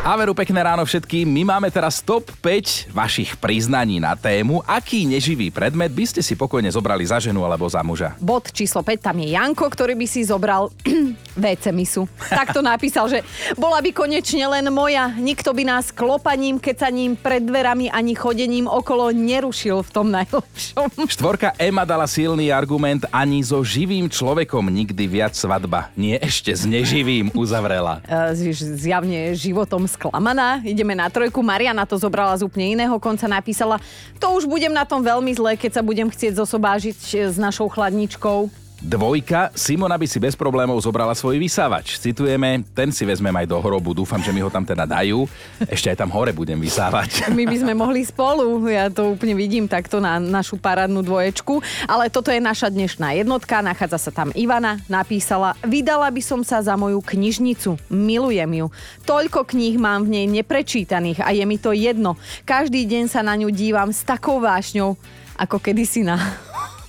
A 0.00 0.16
veru, 0.16 0.32
pekné 0.32 0.62
ráno 0.64 0.86
všetkým. 0.86 1.28
My 1.28 1.58
máme 1.58 1.68
teraz 1.68 2.00
top 2.00 2.30
5 2.40 2.94
vašich 2.94 3.36
priznaní 3.36 4.00
na 4.00 4.16
tému, 4.16 4.64
aký 4.64 5.04
neživý 5.04 5.52
predmet 5.52 5.92
by 5.92 6.04
ste 6.08 6.22
si 6.24 6.38
pokojne 6.38 6.70
zobrali 6.72 7.04
za 7.04 7.20
ženu 7.20 7.44
alebo 7.44 7.68
za 7.68 7.84
muža. 7.84 8.16
Bod 8.16 8.48
číslo 8.54 8.80
5, 8.80 8.96
tam 9.02 9.18
je 9.20 9.34
Janko, 9.34 9.66
ktorý 9.68 9.98
by 9.98 10.06
si 10.08 10.24
zobral 10.24 10.72
WC 11.42 11.74
misu. 11.74 12.08
Takto 12.32 12.64
napísal, 12.64 13.10
že 13.10 13.18
bola 13.58 13.82
by 13.82 13.90
konečne 13.92 14.46
len 14.46 14.70
moja. 14.72 15.12
Nikto 15.12 15.52
by 15.52 15.68
nás 15.68 15.92
klopaním, 15.92 16.56
kecaním 16.56 17.18
pred 17.18 17.44
dverami 17.44 17.92
ani 17.92 18.16
chodením 18.16 18.70
okolo 18.70 19.12
nerušil 19.12 19.84
v 19.84 19.90
tom 19.90 20.08
najlepšom. 20.08 21.10
Štvorka 21.12 21.52
Ema 21.60 21.84
dala 21.84 22.08
silný 22.08 22.48
argument, 22.48 23.04
ani 23.12 23.44
so 23.44 23.60
živým 23.60 24.08
človekom 24.08 24.19
nikdy 24.68 25.04
viac 25.08 25.32
svadba. 25.32 25.88
Nie 25.96 26.20
ešte 26.20 26.52
s 26.52 26.68
neživým 26.68 27.32
uzavrela. 27.32 28.02
E, 28.10 28.34
z- 28.34 28.76
Zjavne 28.76 29.32
životom 29.32 29.86
sklamaná. 29.86 30.60
Ideme 30.60 30.92
na 30.92 31.08
trojku. 31.08 31.40
Mariana 31.40 31.86
to 31.86 31.96
zobrala 31.96 32.36
z 32.36 32.44
úplne 32.44 32.74
iného 32.76 32.96
konca. 33.00 33.24
Napísala, 33.24 33.78
to 34.18 34.34
už 34.34 34.44
budem 34.44 34.74
na 34.74 34.82
tom 34.82 35.00
veľmi 35.00 35.30
zle, 35.32 35.54
keď 35.54 35.78
sa 35.78 35.82
budem 35.82 36.10
chcieť 36.10 36.36
zosobážiť 36.36 36.96
s 37.30 37.36
našou 37.38 37.70
chladničkou. 37.70 38.59
Dvojka, 38.80 39.52
Simona 39.52 40.00
by 40.00 40.08
si 40.08 40.16
bez 40.16 40.32
problémov 40.32 40.80
zobrala 40.80 41.12
svoj 41.12 41.36
vysávač. 41.36 42.00
Citujeme, 42.00 42.64
ten 42.72 42.88
si 42.88 43.04
vezmem 43.04 43.32
aj 43.36 43.44
do 43.44 43.60
hrobu, 43.60 43.92
dúfam, 43.92 44.16
že 44.24 44.32
mi 44.32 44.40
ho 44.40 44.48
tam 44.48 44.64
teda 44.64 44.88
dajú. 44.88 45.28
Ešte 45.68 45.92
aj 45.92 46.00
tam 46.00 46.08
hore 46.08 46.32
budem 46.32 46.56
vysávať. 46.56 47.22
My 47.36 47.44
by 47.44 47.56
sme 47.60 47.76
mohli 47.76 48.08
spolu, 48.08 48.56
ja 48.72 48.88
to 48.88 49.12
úplne 49.12 49.36
vidím 49.36 49.68
takto 49.68 50.00
na 50.00 50.16
našu 50.16 50.56
parádnu 50.56 51.04
dvoječku, 51.04 51.60
ale 51.84 52.08
toto 52.08 52.32
je 52.32 52.40
naša 52.40 52.72
dnešná 52.72 53.20
jednotka, 53.20 53.60
nachádza 53.60 54.00
sa 54.00 54.10
tam 54.16 54.32
Ivana, 54.32 54.80
napísala, 54.88 55.60
vydala 55.60 56.08
by 56.08 56.22
som 56.24 56.40
sa 56.40 56.64
za 56.64 56.72
moju 56.72 57.04
knižnicu, 57.04 57.76
milujem 57.92 58.64
ju. 58.64 58.66
Toľko 59.04 59.44
kníh 59.44 59.76
mám 59.76 60.08
v 60.08 60.24
nej 60.24 60.26
neprečítaných 60.40 61.20
a 61.20 61.36
je 61.36 61.44
mi 61.44 61.60
to 61.60 61.76
jedno. 61.76 62.16
Každý 62.48 62.88
deň 62.88 63.12
sa 63.12 63.20
na 63.20 63.36
ňu 63.36 63.52
dívam 63.52 63.92
s 63.92 64.00
takou 64.08 64.40
vášňou, 64.40 64.96
ako 65.36 65.60
kedysi 65.60 66.00
na 66.00 66.16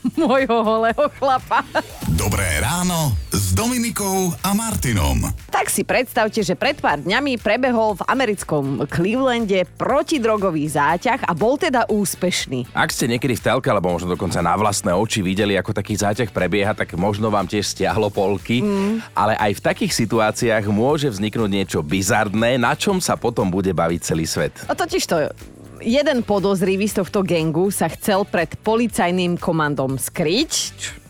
môjho 0.21 0.57
holého 0.65 1.05
chlapa. 1.17 1.61
Dobré 2.13 2.61
ráno 2.61 3.13
s 3.29 3.53
Dominikou 3.53 4.33
a 4.41 4.53
Martinom. 4.53 5.29
Tak 5.49 5.69
si 5.69 5.85
predstavte, 5.85 6.41
že 6.41 6.57
pred 6.57 6.77
pár 6.81 7.01
dňami 7.01 7.37
prebehol 7.37 7.97
v 8.01 8.05
americkom 8.09 8.85
Clevelande 8.89 9.65
protidrogový 9.77 10.65
záťah 10.69 11.25
a 11.25 11.31
bol 11.37 11.57
teda 11.57 11.85
úspešný. 11.89 12.73
Ak 12.73 12.89
ste 12.89 13.09
niekedy 13.09 13.37
v 13.37 13.45
telke, 13.45 13.69
alebo 13.69 13.93
možno 13.93 14.13
dokonca 14.13 14.41
na 14.41 14.57
vlastné 14.57 14.89
oči 14.93 15.21
videli, 15.21 15.53
ako 15.57 15.75
taký 15.75 15.93
záťah 15.97 16.29
prebieha, 16.33 16.73
tak 16.73 16.97
možno 16.97 17.29
vám 17.29 17.45
tiež 17.45 17.69
stiahlo 17.69 18.09
polky. 18.09 18.65
Mm. 18.65 19.05
Ale 19.13 19.37
aj 19.37 19.61
v 19.61 19.65
takých 19.65 19.93
situáciách 19.93 20.65
môže 20.69 21.09
vzniknúť 21.13 21.49
niečo 21.49 21.79
bizardné, 21.85 22.57
na 22.57 22.73
čom 22.73 22.97
sa 22.97 23.13
potom 23.13 23.53
bude 23.53 23.69
baviť 23.69 23.99
celý 24.01 24.25
svet. 24.25 24.53
A 24.65 24.73
totiž 24.73 25.03
to, 25.05 25.29
jeden 25.81 26.21
podozrivý 26.21 26.85
z 26.85 27.01
tohto 27.01 27.25
gengu 27.25 27.73
sa 27.73 27.89
chcel 27.89 28.23
pred 28.29 28.53
policajným 28.61 29.35
komandom 29.41 29.97
skryť, 29.97 30.51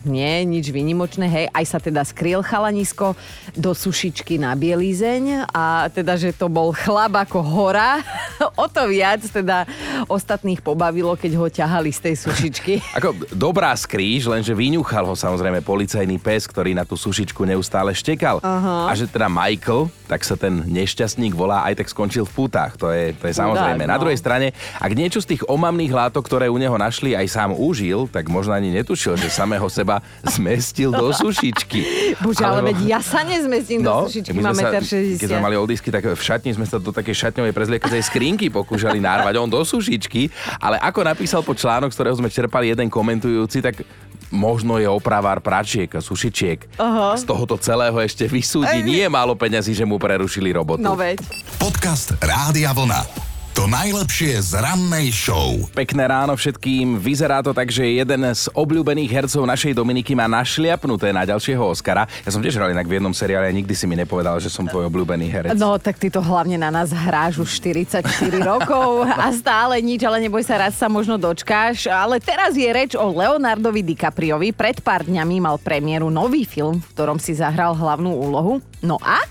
nie, 0.01 0.45
nič 0.49 0.73
výnimočné, 0.73 1.25
hej, 1.29 1.45
aj 1.53 1.65
sa 1.65 1.77
teda 1.77 2.01
skryl 2.01 2.41
chalanisko 2.41 3.13
do 3.53 3.71
sušičky 3.77 4.41
na 4.41 4.57
bielizeň 4.57 5.45
a 5.53 5.89
teda, 5.93 6.17
že 6.17 6.33
to 6.33 6.49
bol 6.49 6.73
chlap 6.73 7.13
ako 7.21 7.43
hora, 7.43 8.01
o 8.61 8.65
to 8.65 8.89
viac 8.89 9.21
teda 9.21 9.69
ostatných 10.09 10.63
pobavilo, 10.65 11.13
keď 11.13 11.31
ho 11.37 11.47
ťahali 11.47 11.93
z 11.93 11.99
tej 12.09 12.15
sušičky. 12.17 12.73
Ako 12.97 13.13
dobrá 13.33 13.73
skríž, 13.77 14.27
lenže 14.27 14.55
vyňuchal 14.55 15.05
ho 15.05 15.15
samozrejme 15.15 15.61
policajný 15.61 16.17
pes, 16.17 16.49
ktorý 16.49 16.73
na 16.73 16.87
tú 16.87 16.97
sušičku 16.97 17.45
neustále 17.45 17.93
štekal. 17.93 18.41
Aha. 18.41 18.89
A 18.89 18.91
že 18.97 19.05
teda 19.05 19.29
Michael, 19.29 19.87
tak 20.07 20.23
sa 20.25 20.35
ten 20.35 20.65
nešťastník 20.65 21.31
volá, 21.35 21.63
aj 21.67 21.83
tak 21.83 21.87
skončil 21.87 22.27
v 22.27 22.33
pútach. 22.33 22.75
To 22.79 22.91
je, 22.91 23.15
to 23.15 23.27
je 23.27 23.33
samozrejme. 23.35 23.83
Chudák, 23.83 23.91
Na 23.91 23.97
no. 23.99 24.01
druhej 24.07 24.19
strane, 24.19 24.47
ak 24.79 24.91
niečo 24.91 25.23
z 25.23 25.35
tých 25.35 25.43
omamných 25.47 25.91
látok, 25.91 26.27
ktoré 26.27 26.51
u 26.51 26.59
neho 26.59 26.75
našli, 26.75 27.15
aj 27.15 27.27
sám 27.31 27.51
užil, 27.55 28.07
tak 28.11 28.27
možno 28.27 28.55
ani 28.55 28.71
netušil, 28.71 29.15
že 29.19 29.31
samého 29.31 29.67
seba 29.71 29.90
zmestil 30.23 30.93
do 30.93 31.11
sušičky. 31.19 31.79
Bože, 32.21 32.39
ale 32.41 32.71
veď 32.71 32.77
ja 32.87 32.99
sa 33.01 33.25
nezmestím 33.25 33.83
do 33.83 34.07
sušičky, 34.07 34.37
No, 34.37 34.47
mám 34.47 34.55
sa, 34.55 34.71
keď 34.71 34.87
sme 35.19 35.35
60. 35.35 35.43
mali 35.43 35.55
oldisky, 35.57 35.89
tak 35.89 36.07
v 36.07 36.21
šatni 36.21 36.55
sme 36.55 36.63
sa 36.63 36.79
do 36.79 36.93
takej 36.93 37.15
šatňovej 37.17 37.51
prezliekacej 37.51 38.01
skrinky 38.05 38.47
pokúšali 38.47 38.97
nárvať 38.97 39.35
on 39.35 39.49
do 39.49 39.59
sušičky, 39.59 40.31
ale 40.57 40.77
ako 40.77 40.99
napísal 41.03 41.41
po 41.41 41.51
článok, 41.51 41.91
z 41.91 41.97
ktorého 41.97 42.15
sme 42.15 42.29
čerpali 42.29 42.69
jeden 42.69 42.87
komentujúci, 42.87 43.59
tak 43.59 43.81
možno 44.29 44.77
je 44.77 44.87
opravár 44.87 45.43
pračiek 45.43 45.91
a 45.91 45.99
sušičiek. 45.99 46.79
Aha. 46.79 47.19
Z 47.19 47.25
tohoto 47.25 47.59
celého 47.59 47.97
ešte 47.99 48.29
vysúdi 48.29 48.79
nie 48.79 49.03
je 49.03 49.09
málo 49.11 49.35
peňazí, 49.35 49.75
že 49.75 49.83
mu 49.83 49.99
prerušili 49.99 50.53
robotu. 50.53 50.79
No 50.79 50.95
veď. 50.95 51.19
Podcast 51.57 52.15
Rádia 52.21 52.71
Vlna. 52.71 53.30
To 53.61 53.69
najlepšie 53.69 54.41
z 54.41 54.57
rannej 54.57 55.13
show. 55.13 55.53
Pekné 55.77 56.09
ráno 56.09 56.33
všetkým. 56.33 56.97
Vyzerá 56.97 57.45
to 57.45 57.53
tak, 57.53 57.69
že 57.69 57.85
jeden 57.85 58.25
z 58.33 58.49
obľúbených 58.57 59.13
hercov 59.13 59.45
našej 59.45 59.77
Dominiky 59.77 60.17
má 60.17 60.25
našliapnuté 60.25 61.13
na 61.13 61.29
ďalšieho 61.29 61.61
Oscara. 61.61 62.09
Ja 62.25 62.33
som 62.33 62.41
tiež 62.41 62.57
hral 62.57 62.73
inak 62.73 62.89
v 62.89 62.97
jednom 62.97 63.13
seriále 63.13 63.45
a 63.45 63.53
nikdy 63.53 63.69
si 63.77 63.85
mi 63.85 63.93
nepovedal, 63.93 64.41
že 64.41 64.49
som 64.49 64.65
tvoj 64.65 64.89
obľúbený 64.89 65.29
herec. 65.29 65.61
No, 65.61 65.77
tak 65.77 66.01
ty 66.01 66.09
to 66.09 66.25
hlavne 66.25 66.57
na 66.57 66.73
nás 66.73 66.89
hráš 66.89 67.37
už 67.37 67.53
44 67.61 68.01
rokov 68.49 69.05
a 69.05 69.29
stále 69.29 69.77
nič, 69.77 70.01
ale 70.09 70.25
neboj 70.25 70.41
sa, 70.41 70.57
raz 70.57 70.73
sa 70.73 70.89
možno 70.89 71.21
dočkáš. 71.21 71.85
Ale 71.85 72.17
teraz 72.17 72.57
je 72.57 72.65
reč 72.65 72.97
o 72.97 73.13
Leonardovi 73.13 73.85
DiCapriovi. 73.93 74.57
Pred 74.57 74.81
pár 74.81 75.05
dňami 75.05 75.37
mal 75.37 75.61
premiéru 75.61 76.09
nový 76.09 76.49
film, 76.49 76.81
v 76.81 76.89
ktorom 76.97 77.21
si 77.21 77.37
zahral 77.37 77.77
hlavnú 77.77 78.09
úlohu. 78.09 78.57
No 78.81 78.97
a 79.05 79.21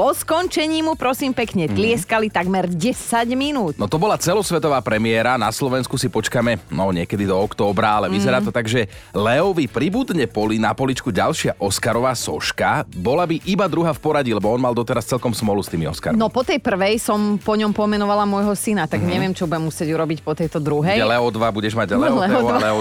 po 0.00 0.16
skončení 0.16 0.80
mu 0.80 0.96
prosím 0.96 1.36
pekne 1.36 1.68
tlieskali 1.68 2.32
takmer 2.32 2.64
10 2.72 2.96
minút. 3.36 3.76
No 3.76 3.84
to 3.84 4.00
bola 4.00 4.16
celosvetová 4.16 4.80
premiéra, 4.80 5.36
na 5.36 5.52
Slovensku 5.52 6.00
si 6.00 6.08
počkame 6.08 6.56
no 6.72 6.88
niekedy 6.88 7.28
do 7.28 7.36
októbra, 7.36 8.00
ale 8.00 8.08
vyzerá 8.08 8.40
to 8.40 8.48
tak, 8.48 8.64
že 8.64 8.88
Leovi 9.12 9.68
pribudne 9.68 10.24
poli 10.24 10.56
na 10.56 10.72
poličku 10.72 11.12
ďalšia 11.12 11.60
Oscarová 11.60 12.16
soška, 12.16 12.88
bola 12.96 13.28
by 13.28 13.44
iba 13.44 13.68
druhá 13.68 13.92
v 13.92 14.00
poradí, 14.00 14.32
lebo 14.32 14.48
on 14.48 14.64
mal 14.64 14.72
doteraz 14.72 15.04
celkom 15.04 15.36
smolu 15.36 15.60
s 15.60 15.68
tými 15.68 15.84
Oscarmi. 15.84 16.16
No 16.16 16.32
po 16.32 16.48
tej 16.48 16.64
prvej 16.64 16.96
som 16.96 17.36
po 17.36 17.52
ňom 17.60 17.76
pomenovala 17.76 18.24
môjho 18.24 18.56
syna, 18.56 18.88
tak 18.88 19.04
neviem, 19.04 19.36
čo 19.36 19.44
budem 19.44 19.68
musieť 19.68 19.92
urobiť 19.92 20.24
po 20.24 20.32
tejto 20.32 20.64
druhej. 20.64 20.96
Leo 20.96 21.28
2 21.28 21.44
budeš 21.52 21.76
mať 21.76 22.00
No, 22.00 22.08
Leo, 22.08 22.16
Leo 22.24 22.40
Teo 22.40 22.48
a 22.48 22.56
2. 22.56 22.64
Leo 22.64 22.80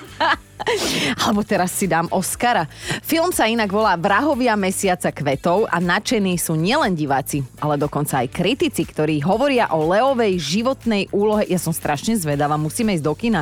2. 0.00 0.08
Alebo 1.24 1.40
teraz 1.42 1.72
si 1.72 1.88
dám 1.88 2.06
Oscara. 2.12 2.68
Film 3.02 3.32
sa 3.32 3.48
inak 3.48 3.72
volá 3.72 3.96
Vrahovia 3.96 4.54
mesiaca 4.54 5.08
kvetov 5.10 5.66
a 5.66 5.80
nadšení 5.80 6.36
sú 6.36 6.54
nielen 6.54 6.92
diváci, 6.92 7.42
ale 7.58 7.80
dokonca 7.80 8.20
aj 8.20 8.28
kritici, 8.32 8.84
ktorí 8.84 9.24
hovoria 9.24 9.72
o 9.72 9.88
Leovej 9.88 10.36
životnej 10.38 11.08
úlohe. 11.10 11.48
Ja 11.48 11.58
som 11.58 11.72
strašne 11.72 12.16
zvedavá, 12.16 12.60
musíme 12.60 12.92
ísť 12.92 13.04
do 13.04 13.14
kina. 13.16 13.40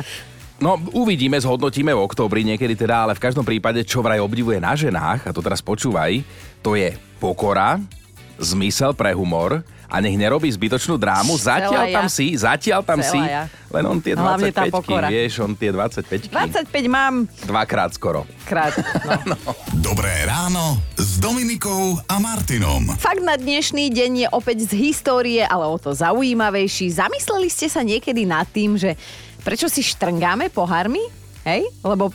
No, 0.59 0.75
uvidíme, 0.91 1.39
zhodnotíme 1.39 1.95
v 1.95 2.03
októbri 2.03 2.43
niekedy 2.43 2.75
teda, 2.75 3.07
ale 3.07 3.15
v 3.15 3.23
každom 3.23 3.47
prípade, 3.47 3.79
čo 3.87 4.03
vraj 4.03 4.19
obdivuje 4.19 4.59
na 4.59 4.75
ženách, 4.75 5.23
a 5.23 5.31
to 5.31 5.39
teraz 5.39 5.63
počúvaj, 5.63 6.19
to 6.59 6.75
je 6.75 6.99
pokora, 7.15 7.79
zmysel 8.35 8.91
pre 8.91 9.15
humor 9.15 9.63
a 9.89 9.95
nech 9.97 10.13
nerobí 10.13 10.45
zbytočnú 10.47 10.95
drámu. 10.95 11.33
Zatiaľ 11.33 11.83
Celá 11.83 11.97
tam 11.97 12.05
ja. 12.05 12.13
si, 12.13 12.27
zatiaľ 12.31 12.81
tam 12.85 12.99
Celá 13.01 13.09
si. 13.09 13.19
ja. 13.19 13.43
Len 13.69 13.83
on 13.83 13.97
tie 13.97 14.13
Hlavne 14.13 14.49
tá 14.49 14.65
25 14.65 14.71
pokora. 14.71 15.07
vieš, 15.09 15.33
on 15.39 15.53
tie 15.53 15.69
25 15.69 16.29
25 16.29 16.69
mám 16.87 17.25
Dvakrát 17.43 17.89
skoro. 17.91 18.29
krát. 18.45 18.73
No. 19.25 19.35
Dobré 19.75 20.09
ráno 20.23 20.77
s 20.95 21.17
Dominikou 21.17 21.97
a 22.05 22.15
Martinom. 22.17 22.93
Fakt 22.95 23.21
na 23.21 23.33
dnešný 23.33 23.89
deň 23.89 24.11
je 24.15 24.27
opäť 24.29 24.69
z 24.69 24.89
histórie, 24.89 25.41
ale 25.41 25.65
o 25.65 25.75
to 25.75 25.91
zaujímavejší. 25.91 26.89
Zamysleli 26.89 27.49
ste 27.49 27.65
sa 27.65 27.81
niekedy 27.81 28.25
nad 28.25 28.45
tým, 28.45 28.77
že 28.77 28.93
prečo 29.41 29.65
si 29.65 29.81
štrngáme 29.81 30.49
pohármi? 30.49 31.01
Hej? 31.41 31.65
Lebo 31.81 32.09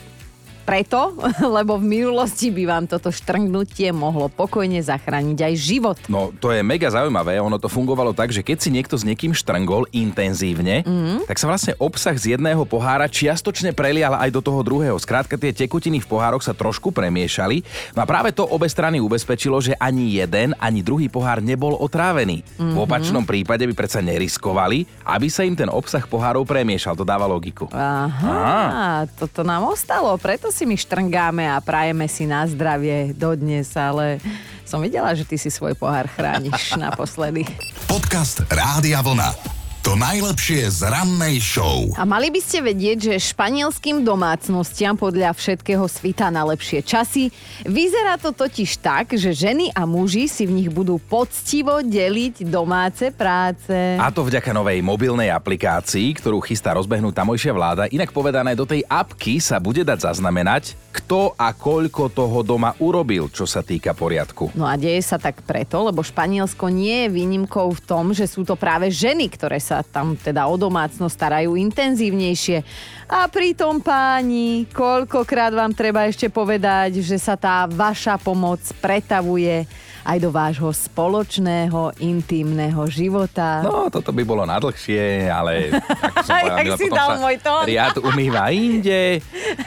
preto, 0.65 1.13
lebo 1.57 1.77
v 1.77 2.01
minulosti 2.01 2.49
by 2.49 2.65
vám 2.65 2.85
toto 2.89 3.13
štrngnutie 3.13 3.93
mohlo 3.93 4.33
pokojne 4.33 4.81
zachrániť 4.81 5.39
aj 5.45 5.55
život. 5.61 5.99
No, 6.09 6.33
to 6.41 6.51
je 6.51 6.65
mega 6.65 6.89
zaujímavé. 6.89 7.37
Ono 7.39 7.61
to 7.61 7.69
fungovalo 7.69 8.17
tak, 8.17 8.33
že 8.33 8.41
keď 8.41 8.59
si 8.65 8.73
niekto 8.73 8.97
s 8.97 9.05
niekým 9.05 9.37
štrngol 9.37 9.85
intenzívne, 9.93 10.81
mm. 10.83 11.29
tak 11.29 11.37
sa 11.37 11.47
vlastne 11.47 11.77
obsah 11.77 12.17
z 12.17 12.35
jedného 12.35 12.65
pohára 12.65 13.05
čiastočne 13.05 13.77
prelial 13.77 14.17
aj 14.17 14.33
do 14.33 14.41
toho 14.41 14.65
druhého. 14.65 14.97
Skrátka, 14.97 15.37
tie 15.37 15.53
tekutiny 15.53 16.01
v 16.01 16.09
pohároch 16.09 16.41
sa 16.41 16.57
trošku 16.57 16.89
premiešali. 16.89 17.61
No 17.93 18.01
a 18.01 18.09
práve 18.09 18.33
to 18.33 18.49
obe 18.49 18.67
strany 18.67 18.99
ubezpečilo, 19.05 19.61
že 19.61 19.77
ani 19.77 20.17
jeden, 20.17 20.57
ani 20.57 20.81
druhý 20.81 21.13
pohár 21.13 21.45
nebol 21.45 21.77
otrávený. 21.77 22.41
Mm-hmm. 22.41 22.73
V 22.73 22.79
opačnom 22.81 23.25
prípade 23.29 23.69
by 23.69 23.75
predsa 23.77 24.01
neriskovali, 24.01 24.89
aby 25.05 25.29
sa 25.29 25.45
im 25.45 25.53
ten 25.53 25.69
obsah 25.69 26.09
pohárov 26.09 26.49
premiešal. 26.49 26.97
To 26.97 27.05
dáva 27.05 27.29
logiku. 27.29 27.69
Aha, 27.69 29.05
toto 29.21 29.45
nám 29.45 29.69
ostalo, 29.69 30.17
preto 30.17 30.54
si 30.55 30.63
my 30.63 30.79
štrngáme 30.79 31.51
a 31.51 31.59
prajeme 31.59 32.07
si 32.07 32.31
na 32.31 32.47
zdravie 32.47 33.11
dodnes, 33.11 33.75
ale 33.75 34.23
som 34.63 34.79
videla, 34.79 35.11
že 35.11 35.27
ty 35.27 35.35
si 35.35 35.51
svoj 35.51 35.75
pohár 35.75 36.07
chrániš 36.07 36.75
naposledy. 36.79 37.43
Podcast 37.91 38.47
Rádia 38.47 39.03
Vlna. 39.03 39.64
To 39.85 40.01
najlepšie 40.01 40.65
z 40.73 40.89
rannej 40.89 41.45
show. 41.45 41.93
A 42.01 42.09
mali 42.09 42.33
by 42.33 42.41
ste 42.41 42.65
vedieť, 42.65 43.13
že 43.13 43.37
španielským 43.37 44.01
domácnostiam 44.01 44.97
podľa 44.97 45.37
všetkého 45.37 45.85
svita 45.85 46.33
na 46.33 46.41
lepšie 46.49 46.81
časy. 46.81 47.29
Vyzerá 47.69 48.17
to 48.17 48.33
totiž 48.33 48.81
tak, 48.81 49.13
že 49.13 49.37
ženy 49.37 49.69
a 49.77 49.85
muži 49.85 50.25
si 50.25 50.49
v 50.49 50.57
nich 50.57 50.73
budú 50.73 50.97
poctivo 50.97 51.85
deliť 51.85 52.49
domáce 52.49 53.13
práce. 53.13 53.77
A 54.01 54.09
to 54.09 54.25
vďaka 54.25 54.57
novej 54.57 54.81
mobilnej 54.81 55.29
aplikácii, 55.29 56.17
ktorú 56.17 56.41
chystá 56.41 56.73
rozbehnúť 56.73 57.21
tamojšia 57.21 57.53
vláda. 57.53 57.85
Inak 57.93 58.09
povedané, 58.09 58.57
do 58.57 58.65
tej 58.65 58.89
apky 58.89 59.37
sa 59.37 59.61
bude 59.61 59.85
dať 59.85 60.09
zaznamenať, 60.09 60.81
kto 60.95 61.35
a 61.35 61.51
koľko 61.51 62.15
toho 62.15 62.47
doma 62.47 62.71
urobil, 62.79 63.27
čo 63.27 63.51
sa 63.51 63.67
týka 63.67 63.91
poriadku. 63.99 64.55
No 64.55 64.63
a 64.63 64.79
deje 64.79 65.03
sa 65.03 65.19
tak 65.19 65.43
preto, 65.43 65.83
lebo 65.83 66.07
Španielsko 66.07 66.71
nie 66.71 67.11
je 67.11 67.15
výnimkou 67.19 67.75
v 67.75 67.81
tom, 67.83 68.15
že 68.15 68.31
sú 68.31 68.47
to 68.47 68.55
práve 68.55 68.95
ženy, 68.95 69.27
ktoré 69.27 69.59
sa 69.59 69.83
tam 69.83 70.15
teda 70.15 70.47
o 70.47 70.55
domácnosť 70.55 71.11
starajú 71.11 71.59
intenzívnejšie. 71.59 72.63
A 73.11 73.27
pritom 73.27 73.83
páni, 73.83 74.71
koľkokrát 74.71 75.51
vám 75.51 75.75
treba 75.75 76.07
ešte 76.07 76.31
povedať, 76.31 77.03
že 77.03 77.19
sa 77.19 77.35
tá 77.35 77.67
vaša 77.67 78.15
pomoc 78.23 78.63
pretavuje 78.79 79.67
aj 80.05 80.19
do 80.19 80.29
vášho 80.29 80.69
spoločného, 80.69 81.97
intimného 81.99 82.85
života. 82.87 83.61
No, 83.61 83.89
toto 83.89 84.11
by 84.11 84.23
bolo 84.23 84.45
na 84.45 84.57
dlhšie, 84.57 85.27
ale 85.27 85.73
ako 86.13 86.21
som 86.21 86.37
povedal, 86.37 86.55
ak 86.55 86.65
Mila, 86.65 86.77
si 86.77 86.89
dal 86.89 87.11
môj 87.19 87.37
tón. 87.41 87.65
riad 87.65 87.97
umýva 87.99 88.45
inde, 88.51 89.25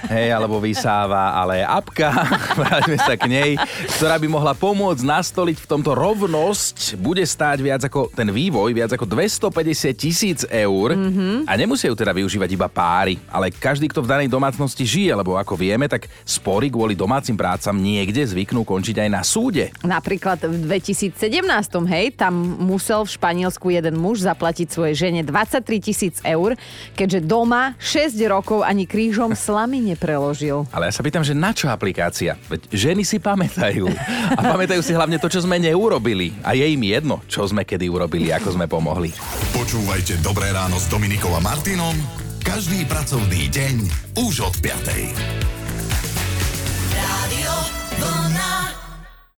hej, 0.07 0.27
alebo 0.29 0.57
vysáva, 0.57 1.33
ale 1.33 1.61
apka, 1.61 2.09
vráťme 2.59 2.97
sa 2.97 3.13
k 3.13 3.25
nej, 3.25 3.51
ktorá 3.95 4.17
by 4.17 4.27
mohla 4.27 4.53
pomôcť 4.53 5.01
nastoliť 5.01 5.57
v 5.57 5.67
tomto 5.67 5.95
rovnosť, 5.95 6.97
bude 6.97 7.23
stáť 7.23 7.57
viac 7.57 7.81
ako 7.81 8.11
ten 8.11 8.27
vývoj, 8.27 8.69
viac 8.69 8.91
ako 8.91 9.05
250 9.05 9.49
tisíc 9.95 10.39
eur 10.45 10.89
Mhm. 10.97 11.47
a 11.47 11.55
nemusia 11.55 11.87
ju 11.87 11.95
teda 11.95 12.11
využívať 12.11 12.49
iba 12.51 12.67
páry, 12.67 13.15
ale 13.31 13.47
každý, 13.49 13.87
kto 13.87 14.03
v 14.03 14.11
danej 14.11 14.27
domácnosti 14.27 14.83
žije, 14.83 15.15
lebo 15.15 15.33
ako 15.33 15.55
vieme, 15.55 15.87
tak 15.87 16.05
spory 16.21 16.67
kvôli 16.67 16.93
domácim 16.93 17.33
prácam 17.33 17.71
niekde 17.73 18.19
zvyknú 18.19 18.61
končiť 18.61 18.99
aj 18.99 19.09
na 19.09 19.23
súde. 19.23 19.71
Napríklad 19.81 20.26
v 20.35 20.67
2017, 20.67 21.15
hej, 21.87 22.05
tam 22.17 22.33
musel 22.59 23.07
v 23.07 23.11
Španielsku 23.15 23.71
jeden 23.71 23.95
muž 23.95 24.27
zaplatiť 24.27 24.67
svojej 24.67 24.95
žene 25.07 25.21
23 25.23 25.63
tisíc 25.79 26.19
eur, 26.25 26.59
keďže 26.99 27.23
doma 27.23 27.79
6 27.79 28.19
rokov 28.27 28.67
ani 28.67 28.83
krížom 28.83 29.31
slamy 29.31 29.79
nepreložil. 29.79 30.67
Ale 30.75 30.91
ja 30.91 30.93
sa 30.93 31.05
pýtam, 31.05 31.23
že 31.23 31.37
na 31.37 31.55
čo 31.55 31.71
aplikácia? 31.71 32.35
Veď 32.51 32.67
ženy 32.73 33.07
si 33.07 33.21
pamätajú. 33.21 33.87
A 34.35 34.41
pamätajú 34.43 34.83
si 34.83 34.91
hlavne 34.91 35.21
to, 35.21 35.31
čo 35.31 35.45
sme 35.45 35.61
neurobili. 35.61 36.35
A 36.43 36.57
je 36.57 36.65
im 36.67 36.83
jedno, 36.83 37.23
čo 37.29 37.47
sme 37.47 37.63
kedy 37.63 37.87
urobili, 37.87 38.33
ako 38.33 38.57
sme 38.57 38.65
pomohli. 38.65 39.13
Počúvajte 39.55 40.19
Dobré 40.19 40.51
ráno 40.51 40.75
s 40.81 40.89
Dominikou 40.91 41.31
a 41.31 41.39
Martinom 41.39 41.95
každý 42.47 42.87
pracovný 42.87 43.51
deň 43.51 43.75
už 44.23 44.47
od 44.47 44.55
5. 44.63 45.56